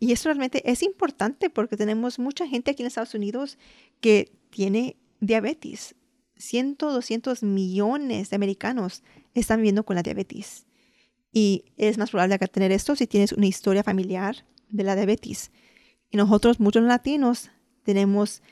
y 0.00 0.10
eso 0.10 0.28
realmente 0.28 0.68
es 0.68 0.82
importante 0.82 1.50
porque 1.50 1.76
tenemos 1.76 2.18
mucha 2.18 2.48
gente 2.48 2.72
aquí 2.72 2.82
en 2.82 2.88
Estados 2.88 3.14
Unidos 3.14 3.58
que 4.00 4.32
tiene 4.50 4.96
diabetes 5.20 5.94
100, 6.36 6.76
200 6.78 7.44
millones 7.44 8.30
de 8.30 8.36
americanos 8.36 9.04
están 9.34 9.58
viviendo 9.58 9.84
con 9.84 9.94
la 9.94 10.02
diabetes. 10.02 10.66
Y 11.32 11.66
es 11.76 11.96
más 11.96 12.10
probable 12.10 12.40
que 12.40 12.48
tener 12.48 12.72
esto 12.72 12.96
si 12.96 13.06
tienes 13.06 13.30
una 13.30 13.46
historia 13.46 13.84
familiar 13.84 14.44
de 14.68 14.82
la 14.82 14.96
diabetes. 14.96 15.52
Y 16.10 16.16
nosotros, 16.16 16.58
muchos 16.58 16.82
latinos, 16.82 17.50
tenemos 17.84 18.42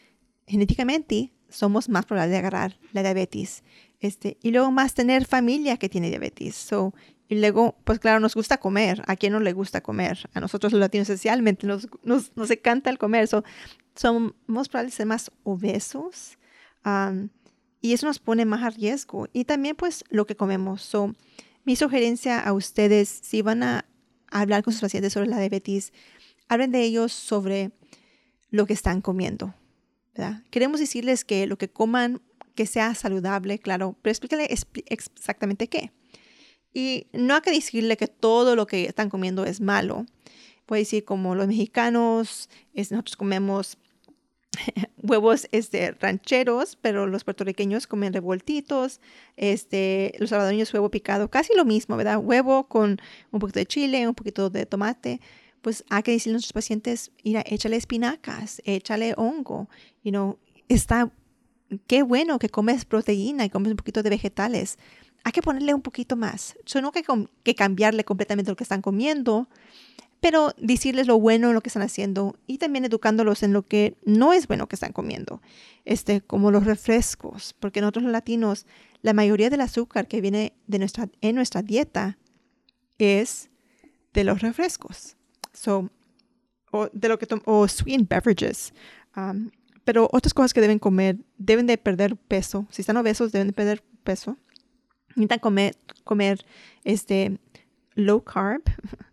genéticamente, 0.48 1.32
somos 1.48 1.88
más 1.88 2.06
probables 2.06 2.32
de 2.32 2.38
agarrar 2.38 2.78
la 2.92 3.02
diabetes. 3.02 3.62
Este, 4.00 4.38
y 4.42 4.50
luego 4.50 4.70
más 4.70 4.94
tener 4.94 5.24
familia 5.24 5.76
que 5.76 5.88
tiene 5.88 6.08
diabetes. 6.08 6.54
So, 6.54 6.94
y 7.28 7.36
luego, 7.40 7.76
pues 7.84 7.98
claro, 7.98 8.20
nos 8.20 8.34
gusta 8.34 8.58
comer. 8.58 9.02
¿A 9.06 9.16
quién 9.16 9.32
no 9.32 9.40
le 9.40 9.52
gusta 9.52 9.82
comer? 9.82 10.28
A 10.34 10.40
nosotros 10.40 10.72
los 10.72 10.80
latinos 10.80 11.08
especialmente 11.10 11.66
nos, 11.66 11.88
nos, 12.02 12.36
nos 12.36 12.50
encanta 12.50 12.90
el 12.90 12.98
comer. 12.98 13.28
So, 13.28 13.44
somos 13.94 14.68
probables 14.68 14.92
de 14.92 14.96
ser 14.96 15.06
más 15.06 15.30
obesos. 15.42 16.38
Um, 16.84 17.28
y 17.80 17.92
eso 17.92 18.06
nos 18.06 18.18
pone 18.18 18.44
más 18.44 18.62
a 18.62 18.70
riesgo. 18.70 19.28
Y 19.32 19.44
también 19.44 19.76
pues 19.76 20.04
lo 20.10 20.26
que 20.26 20.36
comemos. 20.36 20.82
So, 20.82 21.14
mi 21.64 21.76
sugerencia 21.76 22.40
a 22.40 22.52
ustedes, 22.52 23.08
si 23.08 23.42
van 23.42 23.62
a 23.62 23.84
hablar 24.30 24.62
con 24.62 24.72
sus 24.72 24.80
pacientes 24.80 25.12
sobre 25.12 25.28
la 25.28 25.38
diabetes, 25.38 25.92
hablen 26.48 26.70
de 26.70 26.82
ellos 26.82 27.12
sobre 27.12 27.72
lo 28.50 28.66
que 28.66 28.72
están 28.72 29.00
comiendo. 29.00 29.54
Queremos 30.50 30.80
decirles 30.80 31.24
que 31.24 31.46
lo 31.46 31.58
que 31.58 31.68
coman, 31.68 32.20
que 32.54 32.66
sea 32.66 32.94
saludable, 32.94 33.58
claro, 33.58 33.96
pero 34.02 34.10
explíquenle 34.10 34.48
exactamente 34.86 35.68
qué. 35.68 35.92
Y 36.72 37.06
no 37.12 37.34
hay 37.34 37.40
que 37.40 37.50
decirle 37.50 37.96
que 37.96 38.08
todo 38.08 38.56
lo 38.56 38.66
que 38.66 38.84
están 38.84 39.10
comiendo 39.10 39.44
es 39.44 39.60
malo. 39.60 40.06
Puede 40.66 40.82
decir 40.82 41.04
como 41.04 41.34
los 41.34 41.46
mexicanos, 41.46 42.50
es, 42.74 42.92
nosotros 42.92 43.16
comemos 43.16 43.78
huevos 45.02 45.48
este, 45.52 45.92
rancheros, 45.92 46.76
pero 46.80 47.06
los 47.06 47.24
puertorriqueños 47.24 47.86
comen 47.86 48.12
revueltitos, 48.12 49.00
este, 49.36 50.12
los 50.18 50.30
salvadoreños 50.30 50.72
huevo 50.72 50.90
picado, 50.90 51.30
casi 51.30 51.54
lo 51.54 51.64
mismo, 51.64 51.96
¿verdad? 51.96 52.18
Huevo 52.18 52.68
con 52.68 53.00
un 53.30 53.40
poquito 53.40 53.60
de 53.60 53.66
chile, 53.66 54.06
un 54.06 54.14
poquito 54.14 54.50
de 54.50 54.66
tomate. 54.66 55.20
Pues 55.68 55.84
hay 55.90 56.02
que 56.02 56.12
decirle 56.12 56.32
a 56.32 56.36
nuestros 56.36 56.54
pacientes, 56.54 57.12
mira, 57.22 57.44
échale 57.44 57.76
espinacas, 57.76 58.62
échale 58.64 59.12
hongo, 59.18 59.68
you 60.02 60.10
know, 60.10 60.38
está, 60.66 61.12
qué 61.86 62.02
bueno 62.02 62.38
que 62.38 62.48
comes 62.48 62.86
proteína 62.86 63.44
y 63.44 63.50
comes 63.50 63.72
un 63.72 63.76
poquito 63.76 64.02
de 64.02 64.08
vegetales. 64.08 64.78
Hay 65.24 65.32
que 65.32 65.42
ponerle 65.42 65.74
un 65.74 65.82
poquito 65.82 66.16
más. 66.16 66.56
So, 66.64 66.80
no 66.80 66.90
que, 66.90 67.04
que 67.42 67.54
cambiarle 67.54 68.02
completamente 68.02 68.50
lo 68.50 68.56
que 68.56 68.64
están 68.64 68.80
comiendo, 68.80 69.50
pero 70.20 70.54
decirles 70.56 71.06
lo 71.06 71.20
bueno 71.20 71.48
en 71.48 71.54
lo 71.54 71.60
que 71.60 71.68
están 71.68 71.82
haciendo 71.82 72.34
y 72.46 72.56
también 72.56 72.86
educándolos 72.86 73.42
en 73.42 73.52
lo 73.52 73.60
que 73.60 73.98
no 74.06 74.32
es 74.32 74.48
bueno 74.48 74.68
que 74.68 74.76
están 74.76 74.94
comiendo, 74.94 75.42
este, 75.84 76.22
como 76.22 76.50
los 76.50 76.64
refrescos, 76.64 77.54
porque 77.60 77.82
nosotros 77.82 78.04
los 78.04 78.12
latinos, 78.12 78.64
la 79.02 79.12
mayoría 79.12 79.50
del 79.50 79.60
azúcar 79.60 80.08
que 80.08 80.22
viene 80.22 80.54
de 80.66 80.78
nuestra, 80.78 81.10
en 81.20 81.34
nuestra 81.34 81.60
dieta 81.60 82.16
es 82.96 83.50
de 84.14 84.24
los 84.24 84.40
refrescos. 84.40 85.18
So, 85.52 85.90
o 86.70 86.88
de 86.92 87.08
lo 87.08 87.18
que 87.18 87.26
o 87.44 87.68
sweet 87.68 88.08
beverages. 88.08 88.72
Um, 89.16 89.50
pero 89.84 90.08
otras 90.12 90.34
cosas 90.34 90.52
que 90.52 90.60
deben 90.60 90.78
comer, 90.78 91.16
deben 91.38 91.66
de 91.66 91.78
perder 91.78 92.14
peso. 92.16 92.66
Si 92.70 92.82
están 92.82 92.98
obesos, 92.98 93.32
deben 93.32 93.48
de 93.48 93.52
perder 93.54 93.82
peso. 94.04 94.36
Necesitan 95.16 95.38
comer, 95.38 95.76
comer 96.04 96.44
este, 96.84 97.38
low 97.94 98.20
carb, 98.22 98.62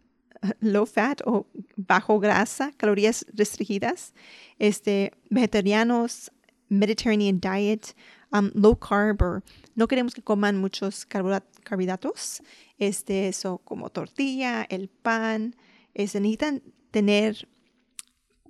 low 0.59 0.85
fat 0.85 1.21
o 1.25 1.47
bajo 1.77 2.19
grasa, 2.19 2.71
calorías 2.77 3.25
restringidas, 3.33 4.13
este, 4.59 5.13
vegetarianos, 5.29 6.31
Mediterranean 6.67 7.39
diet, 7.39 7.95
um, 8.31 8.51
low 8.53 8.75
carb, 8.75 9.21
or, 9.21 9.43
no 9.75 9.87
queremos 9.87 10.13
que 10.13 10.21
coman 10.21 10.57
muchos 10.57 11.05
carbohidratos, 11.05 12.41
este, 12.79 13.27
eso 13.27 13.59
como 13.59 13.89
tortilla, 13.89 14.65
el 14.69 14.89
pan, 14.89 15.55
este, 15.95 16.19
necesitan 16.19 16.61
tener, 16.91 17.47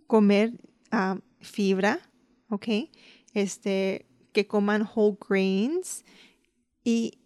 comer 0.08 0.52
um, 0.92 1.22
fibra, 1.40 2.02
¿ok? 2.50 2.68
Este, 3.34 4.06
que 4.34 4.46
coman 4.46 4.88
whole 4.94 5.18
grains, 5.30 6.04
y, 6.88 7.18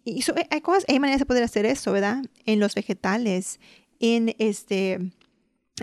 hay 0.50 0.62
cosas, 0.62 0.86
hay 0.88 0.98
maneras 0.98 1.20
de 1.20 1.26
poder 1.26 1.44
hacer 1.44 1.66
eso, 1.66 1.92
¿verdad? 1.92 2.24
En 2.46 2.60
los 2.60 2.74
vegetales, 2.74 3.60
en 4.00 4.34
este, 4.38 5.12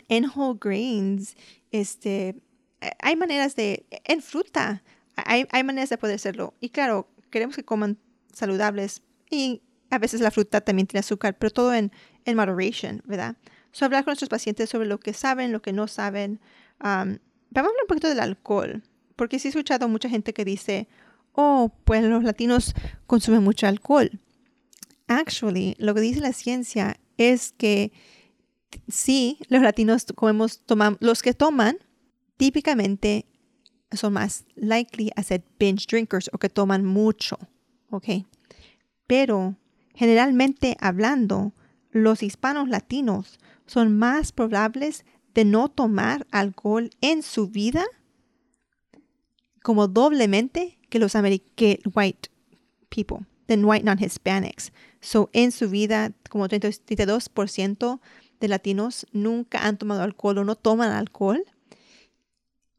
en 0.10 0.25
whole 0.25 0.58
grains, 0.60 1.36
este, 1.70 2.41
hay 3.00 3.15
maneras 3.15 3.56
de, 3.56 3.86
en 4.03 4.24
fruta, 4.24 4.84
hay, 5.15 5.46
hay 5.51 5.63
maneras 5.63 5.89
de 5.89 6.00
poder 6.00 6.15
hacerlo. 6.15 6.56
Y 6.60 6.70
claro, 6.70 7.08
queremos 7.29 7.56
que 7.56 7.63
coman 7.63 8.00
saludables 8.34 9.03
y 9.29 9.62
a 9.91 10.00
veces 10.00 10.22
la 10.22 10.32
fruta 10.32 10.62
también 10.62 10.88
tiene 10.88 11.01
azúcar, 11.01 11.38
pero 11.38 11.51
todo 11.51 11.75
en, 11.75 11.91
en 12.25 12.36
moderation, 12.36 13.03
¿verdad? 13.06 13.38
So, 13.78 13.86
hablar 13.86 14.06
con 14.06 14.14
nuestros 14.14 14.30
pacientes 14.30 14.72
sobre 14.72 14.88
lo 14.88 15.00
que 15.00 15.14
saben, 15.14 15.52
lo 15.52 15.62
que 15.62 15.72
no 15.72 15.88
saben. 15.88 16.40
vamos 16.80 17.20
a 17.20 17.60
hablar 17.60 17.72
un 17.84 17.88
poquito 17.88 18.10
del 18.10 18.20
alcohol, 18.20 18.82
porque 19.16 19.38
sí 19.38 19.48
he 19.48 19.50
escuchado 19.50 19.88
mucha 19.88 20.10
gente 20.10 20.34
que 20.34 20.44
dice, 20.44 20.88
oh, 21.34 21.72
pues 21.86 22.04
los 22.04 22.24
latinos 22.24 22.74
consumen 23.06 23.44
mucho 23.44 23.68
alcohol. 23.68 24.10
Actually, 25.06 25.76
lo 25.78 25.94
que 25.94 26.02
dice 26.02 26.22
la 26.22 26.34
ciencia 26.34 27.00
es 27.18 27.52
que 27.52 27.92
sí, 28.88 29.38
los 29.48 29.62
latinos 29.62 30.08
comemos, 30.16 30.64
los 31.00 31.22
que 31.22 31.36
toman 31.36 31.78
típicamente 32.38 33.28
son 33.92 34.14
más 34.14 34.46
likely 34.56 35.12
a 35.16 35.22
ser 35.22 35.44
binge 35.60 35.86
drinkers 35.88 36.32
o 36.34 36.40
que 36.40 36.50
toman 36.50 36.84
mucho, 36.84 37.38
¿ok? 37.92 38.26
Pero 39.06 39.56
generalmente 39.94 40.76
hablando, 40.80 41.54
los 41.92 42.24
hispanos 42.24 42.70
latinos 42.70 43.40
son 43.68 43.98
más 43.98 44.32
probables 44.32 45.06
de 45.36 45.46
no 45.46 45.70
tomar 45.70 46.26
alcohol 46.32 46.90
en 47.02 47.22
su 47.22 47.48
vida 47.48 47.86
como 49.62 49.88
doblemente 49.88 50.80
que 50.90 50.98
los 50.98 51.14
que 51.56 51.82
white 51.94 52.30
people, 52.90 53.28
than 53.48 53.66
white 53.66 53.84
non-Hispanics. 53.84 54.72
So, 55.02 55.30
en 55.34 55.52
su 55.52 55.70
vida, 55.70 56.14
como 56.30 56.48
32% 56.48 58.00
de 58.40 58.48
latinos 58.48 59.06
nunca 59.12 59.68
han 59.68 59.78
tomado 59.78 60.04
alcohol 60.04 60.38
o 60.38 60.44
no 60.46 60.56
toman 60.56 60.92
alcohol. 60.92 61.44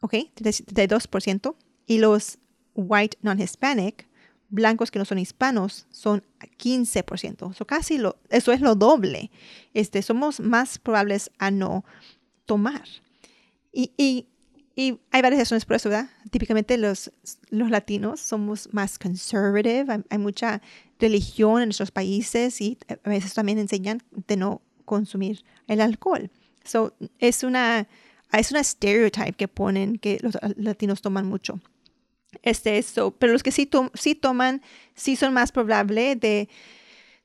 ¿Ok? 0.01 0.15
32%. 0.37 1.57
Y 1.87 1.99
los 1.99 2.39
white 2.75 3.19
non-Hispanic, 3.23 4.08
blancos 4.49 4.91
que 4.91 4.99
no 4.99 5.05
son 5.05 5.19
hispanos, 5.19 5.87
son 5.91 6.25
15%. 6.59 7.55
So, 7.55 7.67
casi 7.67 7.99
lo, 7.99 8.19
eso 8.31 8.53
es 8.53 8.61
lo 8.61 8.75
doble. 8.75 9.31
Este, 9.75 10.03
somos 10.03 10.41
más 10.41 10.79
probables 10.79 11.31
a 11.39 11.51
no 11.51 11.85
tomar. 12.47 12.85
Y, 13.73 13.93
y 13.97 14.27
y 14.79 15.01
hay 15.11 15.23
varias 15.23 15.41
razones 15.41 15.65
por 15.65 15.75
eso, 15.75 15.89
¿verdad? 15.89 16.09
Típicamente 16.31 16.79
los, 16.79 17.11
los 17.51 17.69
latinos 17.69 18.21
somos 18.21 18.73
más 18.73 18.97
conservative, 18.97 20.05
hay, 20.09 20.19
mucha 20.19 20.63
religión 21.01 21.63
en 21.63 21.69
nuestros 21.71 21.91
países 21.91 22.61
y 22.61 22.79
a 22.89 23.09
veces 23.09 23.35
también 23.35 23.59
enseñan 23.59 24.05
de 24.29 24.37
no 24.37 24.63
consumir 24.85 25.43
el 25.67 25.81
alcohol. 25.81 26.31
So, 26.63 26.95
es 27.19 27.43
una 27.43 27.89
es 28.31 28.53
una 28.53 28.63
stereotype 28.63 29.33
que 29.33 29.49
ponen 29.49 29.99
que 29.99 30.21
los 30.23 30.39
latinos 30.57 31.03
toman 31.03 31.27
mucho. 31.27 31.59
Este 32.43 32.79
eso, 32.79 33.13
pero 33.13 33.33
los 33.33 33.43
que 33.43 33.53
sí, 33.53 33.69
sí 33.95 34.15
toman, 34.15 34.63
sí 34.95 35.17
son 35.17 35.33
más 35.33 35.51
probables 35.53 36.21
de 36.21 36.49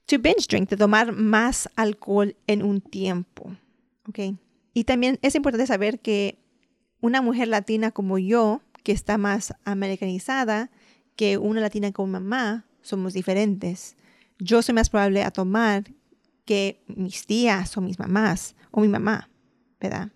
to 0.05 0.17
binge 0.19 0.47
drink, 0.47 0.69
de 0.69 0.77
tomar 0.77 1.11
más 1.11 1.69
alcohol 1.75 2.35
en 2.47 2.63
un 2.63 2.81
tiempo. 2.81 3.55
¿Ok? 4.07 4.19
Y 4.73 4.83
también 4.85 5.19
es 5.21 5.35
importante 5.35 5.67
saber 5.67 5.99
que 5.99 6.39
una 7.01 7.21
mujer 7.21 7.47
latina 7.47 7.91
como 7.91 8.17
yo, 8.17 8.61
que 8.83 8.91
está 8.91 9.17
más 9.17 9.53
americanizada 9.65 10.71
que 11.15 11.37
una 11.37 11.61
latina 11.61 11.91
como 11.91 12.13
mamá, 12.13 12.65
somos 12.81 13.13
diferentes. 13.13 13.95
Yo 14.39 14.61
soy 14.61 14.73
más 14.73 14.89
probable 14.89 15.23
a 15.23 15.31
tomar 15.31 15.83
que 16.45 16.83
mis 16.87 17.25
tías 17.25 17.77
o 17.77 17.81
mis 17.81 17.99
mamás 17.99 18.55
o 18.71 18.81
mi 18.81 18.87
mamá, 18.87 19.29
¿verdad? 19.79 20.11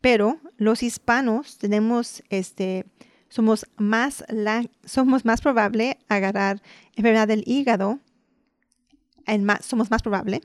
Pero 0.00 0.40
los 0.56 0.82
hispanos 0.82 1.58
tenemos 1.58 2.22
este 2.28 2.86
somos 3.28 3.66
más 3.76 4.24
la, 4.28 4.64
somos 4.84 5.24
más 5.24 5.40
probable 5.40 5.98
agarrar 6.08 6.62
enfermedad 6.94 7.28
del 7.28 7.42
hígado, 7.46 7.98
somos 9.60 9.90
más 9.90 10.02
probable, 10.02 10.40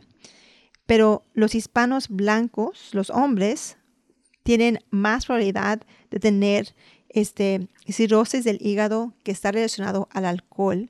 pero 0.85 1.23
los 1.33 1.55
hispanos 1.55 2.09
blancos, 2.09 2.89
los 2.93 3.09
hombres, 3.09 3.77
tienen 4.43 4.79
más 4.89 5.25
probabilidad 5.25 5.81
de 6.09 6.19
tener 6.19 6.73
este, 7.09 7.67
cirrosis 7.87 8.43
del 8.43 8.57
hígado 8.61 9.13
que 9.23 9.31
está 9.31 9.51
relacionado 9.51 10.07
al 10.11 10.25
alcohol. 10.25 10.89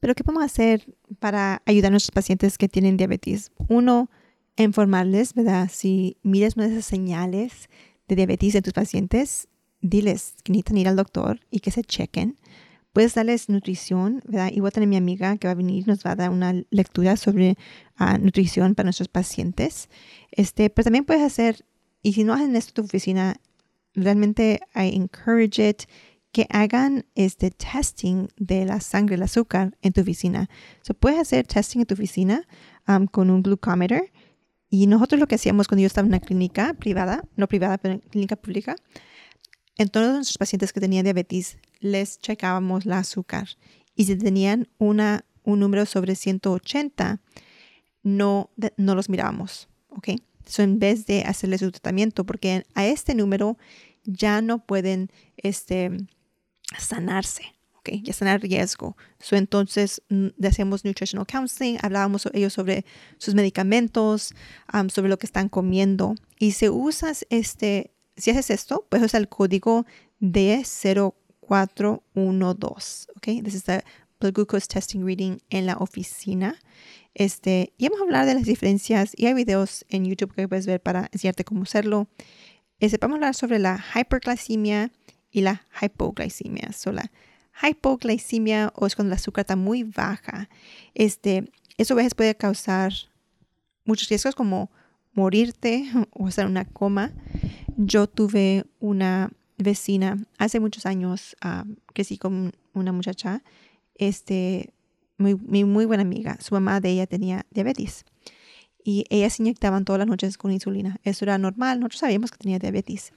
Pero 0.00 0.14
¿qué 0.14 0.24
podemos 0.24 0.44
hacer 0.44 0.96
para 1.18 1.62
ayudar 1.66 1.88
a 1.88 1.90
nuestros 1.92 2.14
pacientes 2.14 2.56
que 2.56 2.68
tienen 2.68 2.96
diabetes? 2.96 3.52
Uno, 3.68 4.10
informarles, 4.56 5.34
¿verdad? 5.34 5.68
Si 5.72 6.16
miras 6.22 6.56
una 6.56 6.68
de 6.68 6.82
señales 6.82 7.68
de 8.08 8.16
diabetes 8.16 8.54
en 8.54 8.62
tus 8.62 8.72
pacientes, 8.72 9.48
diles 9.80 10.34
que 10.42 10.52
necesitan 10.52 10.78
ir 10.78 10.88
al 10.88 10.96
doctor 10.96 11.40
y 11.50 11.60
que 11.60 11.70
se 11.70 11.82
chequen. 11.82 12.36
Puedes 12.92 13.14
darles 13.14 13.48
nutrición, 13.48 14.20
¿verdad? 14.26 14.50
Y 14.52 14.60
voy 14.60 14.68
a 14.68 14.72
tener 14.72 14.88
mi 14.88 14.96
amiga 14.96 15.36
que 15.36 15.46
va 15.46 15.52
a 15.52 15.54
venir, 15.54 15.86
nos 15.86 16.04
va 16.04 16.12
a 16.12 16.16
dar 16.16 16.30
una 16.30 16.54
lectura 16.70 17.16
sobre 17.16 17.56
ah, 17.96 18.18
nutrición 18.18 18.74
para 18.74 18.86
nuestros 18.86 19.08
pacientes. 19.08 19.88
Este, 20.32 20.70
pero 20.70 20.84
también 20.84 21.04
puedes 21.04 21.22
hacer 21.22 21.64
y 22.02 22.14
si 22.14 22.24
no 22.24 22.32
hacen 22.32 22.56
esto 22.56 22.70
en 22.70 22.74
tu 22.74 22.82
oficina, 22.82 23.36
realmente 23.94 24.60
I 24.74 24.94
encourage 24.94 25.68
it 25.68 25.82
que 26.32 26.46
hagan 26.50 27.04
este 27.14 27.50
testing 27.50 28.28
de 28.36 28.64
la 28.64 28.80
sangre, 28.80 29.16
el 29.16 29.22
azúcar 29.22 29.76
en 29.82 29.92
tu 29.92 30.00
oficina. 30.00 30.48
So, 30.82 30.94
puedes 30.94 31.18
hacer 31.18 31.46
testing 31.46 31.80
en 31.80 31.86
tu 31.86 31.94
oficina 31.94 32.46
um, 32.88 33.06
con 33.06 33.30
un 33.30 33.42
glucometer. 33.42 34.12
Y 34.70 34.86
nosotros 34.86 35.18
lo 35.20 35.26
que 35.26 35.34
hacíamos 35.34 35.66
cuando 35.66 35.80
yo 35.80 35.88
estaba 35.88 36.06
en 36.06 36.12
una 36.12 36.20
clínica 36.20 36.74
privada, 36.74 37.24
no 37.34 37.48
privada, 37.48 37.78
pero 37.78 37.94
en 37.94 38.00
clínica 38.00 38.36
pública, 38.36 38.76
en 39.80 39.88
todos 39.88 40.12
nuestros 40.12 40.36
pacientes 40.36 40.74
que 40.74 40.80
tenían 40.80 41.04
diabetes, 41.04 41.56
les 41.80 42.18
checábamos 42.18 42.84
la 42.84 42.98
azúcar. 42.98 43.48
Y 43.96 44.04
si 44.04 44.14
tenían 44.16 44.68
un 44.76 45.00
número 45.46 45.86
sobre 45.86 46.16
180, 46.16 47.18
no, 48.02 48.50
no 48.76 48.94
los 48.94 49.08
mirábamos. 49.08 49.68
¿ok? 49.88 50.08
en 50.58 50.78
vez 50.78 51.06
de 51.06 51.22
hacerles 51.22 51.60
su 51.60 51.70
tratamiento, 51.70 52.24
porque 52.24 52.64
a 52.74 52.84
este 52.84 53.14
número 53.14 53.56
ya 54.04 54.42
no 54.42 54.66
pueden 54.66 55.10
este, 55.36 55.90
sanarse. 56.78 57.44
Okay, 57.76 58.02
ya 58.02 58.10
están 58.10 58.28
a 58.28 58.36
riesgo. 58.36 58.94
So, 59.18 59.36
entonces, 59.36 60.02
mm, 60.10 60.44
hacemos 60.44 60.84
nutritional 60.84 61.26
counseling, 61.26 61.78
hablábamos 61.80 62.28
ellos 62.34 62.52
sobre 62.52 62.84
sus 63.16 63.34
medicamentos, 63.34 64.34
sobre 64.92 65.08
lo 65.08 65.18
que 65.18 65.24
están 65.24 65.48
comiendo. 65.48 66.14
Y 66.38 66.52
si 66.52 66.68
usas 66.68 67.26
este, 67.30 67.94
si 68.20 68.30
haces 68.30 68.50
esto, 68.50 68.86
pues 68.88 69.02
usar 69.02 69.20
el 69.20 69.28
código 69.28 69.84
D0412. 70.20 73.08
Ok, 73.16 73.44
this 73.44 73.54
is 73.54 73.64
the 73.64 73.82
blood 74.20 74.34
glucose 74.34 74.66
testing 74.66 75.04
reading 75.04 75.38
en 75.50 75.66
la 75.66 75.76
oficina. 75.76 76.58
Este, 77.14 77.72
y 77.76 77.88
vamos 77.88 78.00
a 78.00 78.04
hablar 78.04 78.26
de 78.26 78.34
las 78.34 78.44
diferencias 78.44 79.12
y 79.16 79.26
hay 79.26 79.34
videos 79.34 79.84
en 79.88 80.04
YouTube 80.04 80.34
que 80.34 80.46
puedes 80.46 80.66
ver 80.66 80.80
para 80.80 81.08
enseñarte 81.12 81.44
cómo 81.44 81.62
hacerlo. 81.62 82.08
Este, 82.78 82.98
vamos 82.98 83.14
a 83.14 83.18
hablar 83.18 83.34
sobre 83.34 83.58
la 83.58 83.84
hiperglicemia 83.94 84.92
y 85.30 85.42
la 85.42 85.66
hipoglicemia. 85.82 86.72
So, 86.72 86.92
la 86.92 87.10
hipoglicemia 87.62 88.72
o 88.74 88.86
es 88.86 88.94
cuando 88.94 89.12
el 89.12 89.18
azúcar 89.18 89.42
está 89.42 89.56
muy 89.56 89.82
baja. 89.82 90.48
Este, 90.94 91.50
eso 91.76 91.94
a 91.94 91.96
veces 91.96 92.14
puede 92.14 92.34
causar 92.36 92.92
muchos 93.84 94.08
riesgos 94.08 94.34
como 94.34 94.70
morirte 95.12 95.90
o 96.12 96.26
hacer 96.26 96.46
una 96.46 96.64
coma. 96.64 97.12
Yo 97.82 98.06
tuve 98.06 98.66
una 98.78 99.30
vecina 99.56 100.18
hace 100.36 100.60
muchos 100.60 100.84
años, 100.84 101.34
que 101.94 102.04
sí 102.04 102.18
con 102.18 102.52
una 102.74 102.92
muchacha, 102.92 103.42
este, 103.94 104.74
muy, 105.16 105.34
muy, 105.34 105.86
buena 105.86 106.02
amiga. 106.02 106.36
Su 106.42 106.54
mamá 106.54 106.80
de 106.80 106.90
ella 106.90 107.06
tenía 107.06 107.46
diabetes. 107.50 108.04
y 108.84 109.06
ellas 109.08 109.34
se 109.34 109.42
inyectaban 109.42 109.86
todas 109.86 109.98
las 109.98 110.08
noches 110.08 110.36
con 110.36 110.52
insulina. 110.52 110.98
Eso 111.04 111.24
era 111.24 111.38
normal, 111.38 111.80
nosotros 111.80 112.00
sabíamos 112.00 112.30
que 112.30 112.36
tenía 112.36 112.58
diabetes. 112.58 113.14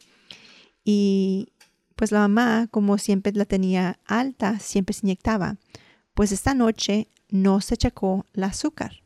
Y 0.86 1.49
pues 1.97 2.13
la 2.13 2.19
mamá, 2.19 2.67
como 2.71 2.97
siempre 2.97 3.34
la 3.34 3.45
tenía 3.45 3.99
alta, 4.06 4.60
siempre 4.60 4.93
se 4.93 5.06
inyectaba. 5.06 5.58
Pues 6.13 6.32
esta 6.32 6.54
noche 6.54 7.10
no 7.30 7.60
se 7.60 7.76
checó 7.76 8.26
el 8.34 8.43
azúcar 8.45 9.04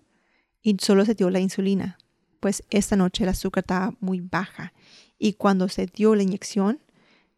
y 0.61 0.77
solo 0.79 1.03
se 1.03 1.15
dio 1.15 1.31
la 1.31 1.39
insulina. 1.39 1.97
Pues 2.39 2.63
esta 2.69 2.95
noche 2.95 3.23
el 3.23 3.29
azúcar 3.29 3.63
estaba 3.63 3.95
muy 3.99 4.21
baja 4.21 4.73
y 5.19 5.33
cuando 5.33 5.69
se 5.69 5.87
dio 5.87 6.15
la 6.15 6.23
inyección, 6.23 6.79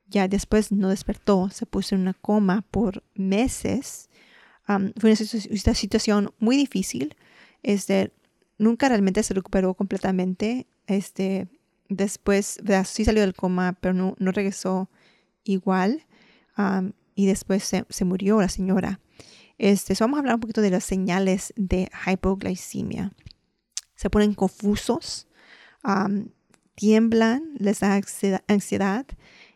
ya 0.08 0.28
después 0.28 0.72
no 0.72 0.90
despertó, 0.90 1.50
se 1.50 1.66
puso 1.66 1.96
en 1.96 2.02
una 2.02 2.14
coma 2.14 2.64
por 2.72 3.04
meses. 3.14 4.10
fue 4.66 5.12
una, 5.12 5.74
situación 5.76 6.34
muy 6.40 6.58
difícil. 6.58 7.16
Este, 7.64 8.12
nunca 8.58 8.90
realmente 8.90 9.24
se 9.24 9.34
recuperó 9.34 9.74
completamente. 9.76 10.68
Este, 10.88 11.48
después, 11.90 12.60
sí 12.86 13.06
salió 13.06 13.22
del 13.22 13.36
coma, 13.36 13.78
pero 13.80 13.94
no, 13.94 14.16
no 14.18 14.32
regresó 14.32 14.90
igual. 15.44 16.06
y 17.16 17.26
después 17.26 17.64
se, 17.64 17.86
se, 17.90 18.06
murió 18.06 18.42
la 18.42 18.50
señora. 18.50 19.00
Este, 19.58 19.94
vamos 20.00 20.18
a 20.18 20.20
hablar 20.22 20.36
un 20.36 20.42
poquito 20.42 20.62
de 20.62 20.72
las 20.72 20.86
señales 20.86 21.54
de 21.56 21.90
hipoglicemia. 22.08 23.14
Se 23.96 24.10
ponen 24.10 24.34
confusos, 24.34 25.28
tiemblan, 26.80 27.44
les 27.58 27.82
da 27.82 28.00
ansiedad, 28.48 29.06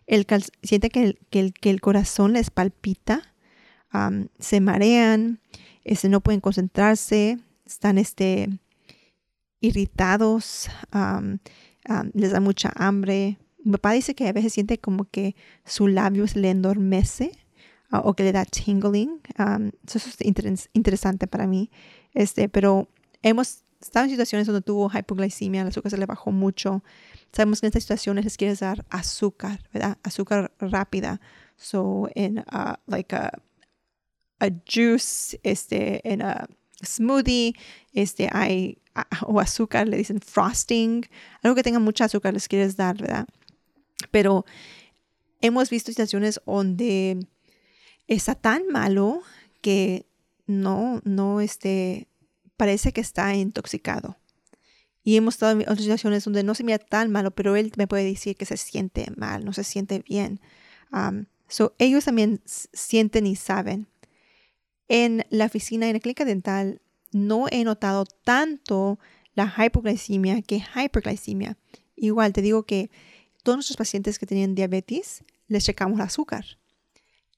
el 0.07 0.27
siente 0.61 0.89
que 0.89 1.17
el, 1.31 1.53
que, 1.53 1.69
el, 1.69 1.79
corazón 1.79 2.33
les 2.33 2.49
palpita, 2.49 3.33
se 4.39 4.59
marean, 4.59 5.39
este, 5.85 6.09
no 6.09 6.19
pueden 6.19 6.41
concentrarse, 6.41 7.39
están 7.65 7.97
este, 7.97 8.49
irritados, 9.61 10.69
les 12.13 12.31
da 12.31 12.41
mucha 12.41 12.73
hambre. 12.75 13.37
Mi 13.63 13.71
papá 13.71 13.93
dice 13.93 14.15
que 14.15 14.27
a 14.27 14.33
veces 14.33 14.51
siente 14.51 14.77
como 14.77 15.05
que 15.05 15.37
su 15.63 15.87
labio 15.87 16.27
se 16.27 16.39
le 16.39 16.49
endormece 16.49 17.31
ah, 17.89 18.01
o 18.03 18.15
que 18.15 18.23
le 18.23 18.33
da 18.33 18.43
tingling. 18.43 19.21
eso 19.87 20.09
es 20.09 20.69
interesante 20.73 21.27
para 21.27 21.47
mí. 21.47 21.71
Este, 22.13 22.49
pero 22.49 22.89
hemos 23.21 23.62
estado 23.83 24.05
en 24.05 24.11
situaciones 24.11 24.47
donde 24.47 24.61
tuvo 24.61 24.91
hipoglicemia, 24.93 25.61
el 25.61 25.67
azúcar 25.67 25.91
se 25.91 25.97
le 25.97 26.05
bajó 26.05 26.31
mucho. 26.31 26.83
Sabemos 27.31 27.59
que 27.59 27.67
en 27.67 27.69
estas 27.69 27.83
situaciones 27.83 28.25
les 28.25 28.37
quieres 28.37 28.59
dar 28.59 28.85
azúcar, 28.89 29.61
¿verdad? 29.73 29.97
Azúcar 30.03 30.51
rápida. 30.59 31.19
So, 31.57 32.09
en 32.15 32.39
uh, 32.39 32.75
like 32.87 33.15
a, 33.15 33.31
a, 34.39 34.49
juice, 34.65 35.39
este, 35.43 36.01
en 36.11 36.21
a 36.21 36.47
smoothie, 36.83 37.55
este, 37.93 38.29
hay 38.31 38.77
o 39.25 39.39
azúcar, 39.39 39.87
le 39.87 39.97
dicen 39.97 40.19
frosting, 40.21 41.05
algo 41.41 41.55
que 41.55 41.63
tenga 41.63 41.79
mucha 41.79 42.05
azúcar 42.05 42.33
les 42.33 42.47
quieres 42.47 42.75
dar, 42.75 42.97
¿verdad? 42.97 43.27
Pero 44.11 44.45
hemos 45.41 45.69
visto 45.69 45.91
situaciones 45.91 46.39
donde 46.45 47.25
está 48.07 48.35
tan 48.35 48.67
malo 48.67 49.21
que 49.61 50.05
no, 50.45 51.01
no, 51.05 51.41
este, 51.41 52.07
parece 52.57 52.93
que 52.93 53.01
está 53.01 53.33
intoxicado. 53.35 54.17
Y 55.03 55.17
hemos 55.17 55.35
estado 55.35 55.53
en 55.53 55.61
otras 55.61 55.81
situaciones 55.81 56.23
donde 56.23 56.43
no 56.43 56.55
se 56.55 56.63
mira 56.63 56.79
tan 56.79 57.11
malo, 57.11 57.31
pero 57.31 57.55
él 57.55 57.71
me 57.77 57.87
puede 57.87 58.05
decir 58.05 58.37
que 58.37 58.45
se 58.45 58.57
siente 58.57 59.07
mal, 59.17 59.43
no 59.43 59.51
se 59.51 59.63
siente 59.63 59.99
bien. 60.07 60.39
so, 61.47 61.73
ellos 61.77 62.05
también 62.05 62.41
sienten 62.45 63.27
y 63.27 63.35
saben. 63.35 63.87
En 64.87 65.25
la 65.29 65.45
oficina, 65.45 65.87
en 65.87 65.93
la 65.93 65.99
clínica 65.99 66.25
dental, 66.25 66.81
no 67.11 67.47
he 67.51 67.63
notado 67.63 68.05
tanto 68.05 68.99
la 69.35 69.53
hipoglicemia 69.57 70.41
que 70.41 70.63
hiperglicemia. 70.75 71.57
Igual 71.95 72.33
te 72.33 72.41
digo 72.41 72.63
que 72.63 72.89
todos 73.43 73.57
nuestros 73.57 73.77
pacientes 73.77 74.19
que 74.19 74.25
tenían 74.25 74.55
diabetes 74.55 75.23
les 75.47 75.65
checamos 75.65 75.99
el 75.99 76.05
azúcar. 76.05 76.45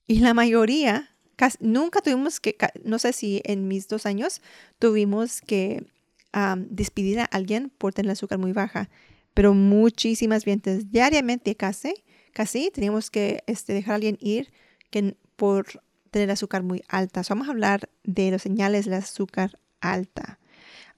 Y 0.06 0.20
la 0.20 0.34
mayoría, 0.34 1.15
nunca 1.60 2.00
tuvimos 2.00 2.40
que, 2.40 2.56
no 2.84 2.98
sé 2.98 3.12
si 3.12 3.42
en 3.44 3.68
mis 3.68 3.88
dos 3.88 4.06
años 4.06 4.42
tuvimos 4.78 5.40
que 5.40 5.86
despedir 6.68 7.20
a 7.20 7.24
alguien 7.24 7.70
por 7.70 7.94
tener 7.94 8.12
azúcar 8.12 8.38
muy 8.38 8.52
baja, 8.52 8.90
pero 9.32 9.54
muchísimas 9.54 10.44
veces, 10.44 10.90
diariamente 10.90 11.54
casi, 11.54 11.94
casi 12.32 12.70
teníamos 12.70 13.10
que 13.10 13.42
este, 13.46 13.72
dejar 13.72 13.92
a 13.92 13.94
alguien 13.96 14.18
ir 14.20 14.52
por 15.36 15.66
tener 16.10 16.30
azúcar 16.30 16.62
muy 16.62 16.82
alta. 16.88 17.22
vamos 17.28 17.48
a 17.48 17.50
hablar 17.50 17.88
de 18.04 18.30
los 18.30 18.42
señales 18.42 18.84
del 18.84 18.94
azúcar 18.94 19.58
alta. 19.80 20.38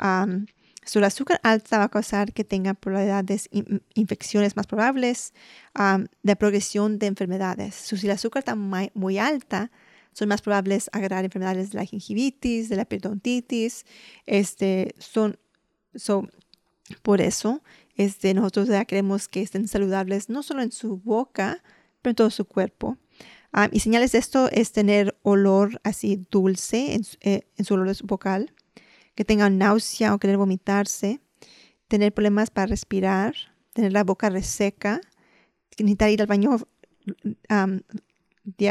Um, 0.01 0.47
el 0.95 1.05
azúcar 1.05 1.41
alta 1.43 1.79
va 1.79 1.85
a 1.85 1.89
causar 1.91 2.33
que 2.33 2.45
tenga 2.45 2.73
probabilidades 2.75 3.49
de 3.53 3.83
infecciones 3.95 4.57
más 4.57 4.67
probables, 4.67 5.35
de 6.23 6.37
progresión 6.37 6.99
de 6.99 7.07
enfermedades. 7.07 7.75
si 7.75 8.07
el 8.07 8.13
azúcar 8.13 8.41
está 8.41 8.55
muy, 8.55 9.19
alta, 9.19 9.71
son 10.13 10.29
más 10.29 10.43
probables 10.43 10.91
agarrar 10.93 11.25
enfermedades 11.25 11.71
de 11.71 11.79
la 11.79 11.85
gingivitis, 11.85 12.69
de 12.69 12.77
la 12.77 12.85
periodontitis. 12.85 13.85
Este, 14.27 14.95
son, 14.99 15.39
son, 15.95 16.31
por 17.03 17.21
eso 17.21 17.63
este, 17.99 18.33
nosotros 18.33 18.69
ya 18.69 18.85
queremos 18.85 19.29
que 19.29 19.43
estén 19.43 19.67
saludables 19.69 20.29
no 20.29 20.43
solo 20.43 20.63
en 20.63 20.73
su 20.73 20.99
boca, 20.99 21.63
pero 22.01 22.13
en 22.13 22.17
todo 22.17 22.31
su 22.31 22.45
cuerpo. 22.45 22.97
y 23.73 23.81
señales 23.81 24.13
de 24.13 24.19
esto 24.19 24.49
es 24.53 24.73
tener 24.73 25.19
olor 25.23 25.81
así 25.83 26.25
dulce 26.31 26.95
en, 26.95 27.03
eh, 27.21 27.43
en 27.57 27.65
su 27.65 27.75
olor 27.75 27.95
vocal, 28.05 28.55
que 29.17 29.25
tengan 29.25 29.59
náusea 29.59 30.15
o 30.15 30.19
querer 30.19 30.37
vomitarse, 30.37 31.21
tener 31.89 32.15
problemas 32.15 32.51
para 32.51 32.67
respirar, 32.67 33.35
tener 33.73 33.93
la 33.93 34.05
boca 34.05 34.31
reseca, 34.31 35.01
necesitar 35.77 36.11
ir 36.11 36.21
al 36.21 36.29
baño 36.29 36.59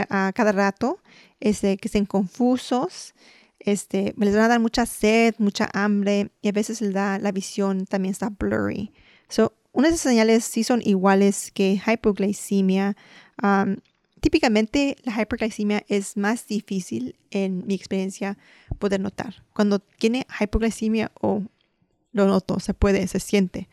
a 0.10 0.32
cada 0.34 0.52
rato, 0.52 1.00
este, 1.40 1.78
que 1.78 1.88
estén 1.88 2.06
confusos, 2.06 3.13
este, 3.60 4.13
les 4.18 4.36
van 4.36 4.46
a 4.46 4.48
dar 4.48 4.60
mucha 4.60 4.86
sed, 4.86 5.36
mucha 5.40 5.70
hambre 5.74 6.32
y 6.42 6.50
a 6.50 6.52
veces 6.52 6.80
da, 6.94 7.20
la 7.20 7.32
visión 7.32 7.86
también 7.86 8.12
está 8.12 8.30
blurry. 8.30 8.92
So, 9.30 9.54
unas 9.74 9.92
de 9.92 9.96
esas 9.96 10.12
señales 10.12 10.44
sí 10.46 10.63
son 10.63 10.82
iguales 10.84 11.52
que 11.52 11.80
hypoglycemia. 11.86 12.96
Típicamente 14.20 14.98
la 15.04 15.22
hiperglicemia 15.22 15.86
es 15.88 16.18
más 16.18 16.48
difícil 16.48 17.16
en 17.30 17.66
mi 17.68 17.76
experiencia 17.76 18.38
poder 18.80 19.00
notar. 19.00 19.44
Cuando 19.54 19.80
tiene 19.80 20.26
hiperglicemia 20.40 21.12
o 21.22 21.44
lo 22.13 22.26
noto, 22.26 22.60
se 22.60 22.74
puede, 22.74 23.08
se 23.08 23.20
siente. 23.20 23.70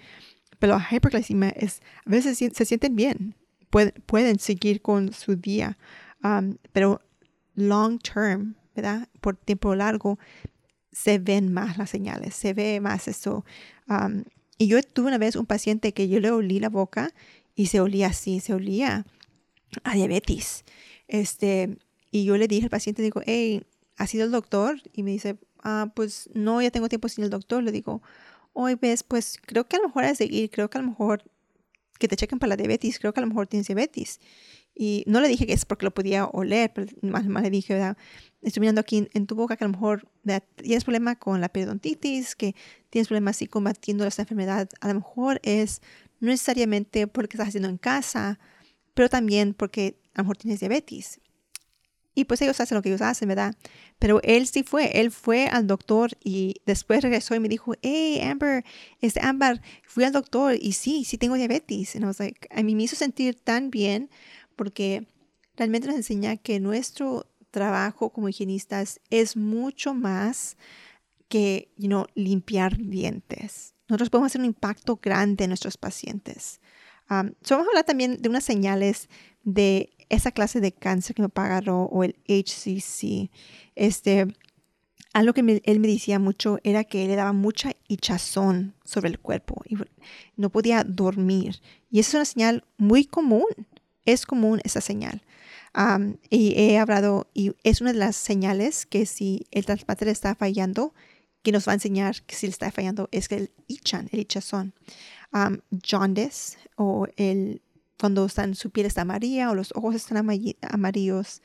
Pero 0.59 0.79
la 0.79 0.87
hiperglicemia 0.91 1.49
es, 1.51 1.81
a 2.05 2.11
veces 2.11 2.37
se, 2.37 2.65
sienten 2.67 2.95
bien, 2.95 3.35
pueden, 3.75 3.93
pueden 4.07 4.39
seguir 4.39 4.83
con 4.83 5.13
su 5.13 5.35
día, 5.35 5.77
um, 6.23 6.59
pero 6.73 7.01
long 7.57 7.99
term, 7.99 8.55
¿verdad? 8.77 9.09
Por 9.21 9.37
tiempo 9.37 9.75
largo, 9.75 10.17
se 10.93 11.19
ven 11.19 11.53
más 11.53 11.77
las 11.77 11.91
señales, 11.91 12.37
se 12.37 12.55
ve 12.55 12.79
más 12.81 13.09
eso. 13.09 13.45
Um, 13.89 14.23
y 14.59 14.69
yo 14.69 14.81
tuve 14.81 15.09
una 15.09 15.19
vez 15.19 15.35
un 15.35 15.47
paciente 15.47 15.93
que 15.93 16.09
yo 16.09 16.21
le 16.21 16.31
olí 16.31 16.61
la 16.61 16.69
boca 16.69 17.11
y 17.57 17.67
se 17.67 17.81
olía 17.81 18.07
así, 18.07 18.39
se 18.39 18.55
olía 18.55 19.07
a 19.83 19.95
diabetes. 19.97 20.65
Este, 21.09 21.77
y 22.13 22.25
yo 22.25 22.37
le 22.37 22.47
dije 22.47 22.67
al 22.67 22.71
paciente, 22.71 23.03
digo, 23.03 23.23
hey, 23.27 23.65
¿ha 23.97 24.07
sido 24.07 24.25
el 24.25 24.31
doctor? 24.31 24.81
Y 24.93 25.03
me 25.03 25.11
dice, 25.11 25.37
ah, 25.65 25.91
pues 25.97 26.31
no, 26.33 26.63
ya 26.63 26.71
tengo 26.71 26.89
tiempo 26.89 27.09
sin 27.09 27.25
el 27.25 27.31
doctor. 27.31 27.61
Le 27.65 27.73
digo, 27.73 28.03
hoy 28.53 28.77
ves, 28.77 29.03
pues 29.03 29.37
creo 29.45 29.67
que 29.67 29.79
a 29.79 29.81
lo 29.81 29.89
mejor 29.89 30.05
es 30.05 30.19
de 30.19 30.27
ir, 30.27 30.49
creo 30.51 30.71
que 30.71 30.79
a 30.79 30.81
lo 30.81 30.91
mejor 30.91 31.25
que 31.99 32.09
te 32.09 32.17
chequen 32.17 32.39
para 32.39 32.51
la 32.51 32.57
diabetes, 32.57 32.99
creo 32.99 33.13
que 33.13 33.21
a 33.21 33.23
lo 33.23 33.29
mejor 33.29 33.47
tienes 33.47 33.67
diabetes. 33.67 34.21
Y 34.75 35.05
no 35.07 35.21
le 35.21 35.29
dije 35.29 35.47
que 35.47 35.53
es 35.53 35.65
porque 35.65 35.87
lo 35.87 35.95
podía 35.95 36.27
oler, 36.27 36.73
pero 36.75 36.91
más, 37.03 37.27
más 37.27 37.45
le 37.45 37.51
dije, 37.51 37.75
¿verdad? 37.75 37.97
Estoy 38.43 38.61
mirando 38.61 38.81
aquí 38.81 39.09
en, 39.13 39.27
tu 39.27 39.37
boca 39.37 39.57
que 39.57 39.65
a 39.65 39.69
lo 39.69 39.73
mejor 39.73 40.09
tienes 40.57 40.85
problema 40.85 41.17
con 41.17 41.41
la 41.41 41.49
periodontitis, 41.49 42.35
que 42.35 42.55
tienes 42.91 43.09
problemas 43.09 43.37
así 43.37 43.47
combatiendo 43.47 44.05
esta 44.05 44.23
enfermedad. 44.23 44.69
A 44.81 44.89
lo 44.89 44.95
mejor 44.95 45.41
es 45.45 45.81
no 46.21 46.31
necesariamente 46.31 47.07
porque 47.07 47.37
estás 47.37 47.49
haciendo 47.49 47.69
en 47.69 47.79
casa, 47.79 48.39
pero 48.95 49.09
también 49.09 49.55
porque 49.55 49.97
a 50.15 50.19
lo 50.19 50.25
mejor 50.25 50.37
tienes 50.39 50.61
diabetes. 50.61 51.21
Y 52.15 52.25
pues 52.25 52.41
ellos 52.43 52.61
hacen 52.61 52.77
lo 52.77 52.83
que 52.83 52.91
ellos 52.91 53.03
hacen, 53.03 53.29
¿verdad? 53.29 53.55
Pero 53.99 54.21
él 54.23 54.47
sí 54.47 54.63
fue, 54.63 55.01
él 55.01 55.11
fue 55.11 55.47
al 55.47 55.67
doctor 55.67 56.13
y 56.23 56.61
después 56.65 57.03
regresó 57.03 57.35
y 57.35 57.41
me 57.41 57.49
dijo, 57.49 57.75
hey, 57.83 58.21
Amber, 58.23 58.65
este 59.01 59.21
Amber, 59.21 59.61
fui 59.85 60.05
al 60.05 60.13
doctor 60.13 60.57
y 60.61 60.73
sí, 60.73 61.05
sí 61.05 61.19
tengo 61.19 61.35
diabetes. 61.35 61.95
Y 61.95 61.99
I 61.99 62.03
like, 62.19 62.49
a 62.51 62.63
mí 62.63 62.75
me 62.75 62.85
hizo 62.85 62.97
sentir 62.97 63.35
tan 63.35 63.71
bien 63.71 64.11
porque 64.55 65.07
realmente 65.57 65.89
nos 65.89 65.97
enseña 65.97 66.37
que 66.37 66.61
nuestro 66.61 67.27
trabajo 67.51 68.11
como 68.11 68.29
higienistas 68.29 69.01
es 69.11 69.37
mucho 69.37 69.95
más 69.95 70.57
que, 71.29 71.73
you 71.77 71.89
know, 71.89 72.07
limpiar 72.15 72.77
dientes. 72.77 73.75
Nosotros 73.89 74.11
podemos 74.11 74.33
hacer 74.33 74.41
un 74.41 74.47
impacto 74.47 74.99
grande 75.03 75.45
en 75.45 75.51
nuestros 75.51 75.77
pacientes. 75.77 76.61
Um, 77.11 77.33
vamos 77.49 77.67
a 77.67 77.71
hablar 77.71 77.85
también 77.85 78.21
de 78.21 78.29
unas 78.29 78.45
señales 78.45 79.09
de 79.43 79.91
esa 80.09 80.33
clase 80.33 80.61
de 80.61 80.73
cáncer 80.73 81.17
que 81.17 81.23
me 81.23 81.29
pagaron 81.29 81.89
o 81.91 82.05
el 82.05 82.17
HCC. 82.29 83.31
Este, 83.75 84.27
algo 85.15 85.33
que 85.33 85.63
él 85.65 85.81
me 85.81 85.89
decía 85.89 86.19
mucho 86.19 86.59
era 86.65 86.85
que 86.85 87.07
le 87.07 87.17
daba 87.17 87.33
mucha 87.33 87.73
hinchazón 87.89 88.75
sobre 88.85 89.09
el 89.09 89.21
cuerpo 89.21 89.63
y 89.69 89.77
no 90.37 90.51
podía 90.51 90.83
dormir. 90.85 91.61
Y 91.91 92.01
esa 92.01 92.09
es 92.09 92.15
una 92.15 92.25
señal 92.25 92.65
muy 92.79 93.05
común, 93.05 93.47
es 94.05 94.27
común 94.27 94.61
esa 94.65 94.81
señal. 94.81 95.23
y 96.31 96.55
he 96.57 96.79
hablado, 96.79 97.29
y 97.33 97.53
es 97.63 97.81
una 97.81 97.93
de 97.93 97.99
las 97.99 98.17
señales 98.17 98.87
que 98.87 99.07
si 99.07 99.47
el 99.53 99.65
trasplante 99.65 100.05
le 100.05 100.11
está 100.11 100.35
fallando, 100.35 100.95
que 101.45 101.53
nos 101.53 101.69
va 101.69 101.73
a 101.73 101.75
enseñar 101.75 102.23
que 102.23 102.35
si 102.35 102.47
le 102.47 102.53
está 102.53 102.73
fallando 102.73 103.09
es 103.13 103.29
que 103.29 103.37
el 103.37 103.51
hichan, 103.69 104.09
el 104.11 104.21
hinchazón. 104.21 104.75
jaundice 105.83 106.59
o 106.77 107.07
el 107.17 107.63
cuando 108.05 108.29
su 108.29 108.69
piel 108.69 108.85
está 108.85 109.01
amarilla 109.01 109.51
o 109.51 109.55
los 109.55 109.73
ojos 109.75 109.95
están 109.95 110.19
amarillos. 110.19 111.41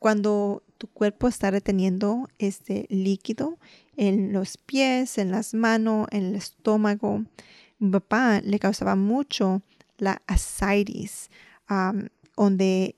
cuando 0.00 0.64
tu 0.78 0.88
cuerpo 0.88 1.28
está 1.28 1.52
reteniendo 1.52 2.28
este 2.40 2.86
líquido 2.88 3.56
en 3.96 4.32
los 4.32 4.56
pies, 4.56 5.18
en 5.18 5.30
las 5.30 5.54
manos, 5.54 6.08
en 6.10 6.24
el 6.24 6.34
estómago. 6.34 7.24
Mi 7.78 7.90
papá 7.92 8.40
le 8.40 8.58
causaba 8.58 8.96
mucho 8.96 9.62
la 9.96 10.20
ascites, 10.26 11.30
donde 12.36 12.96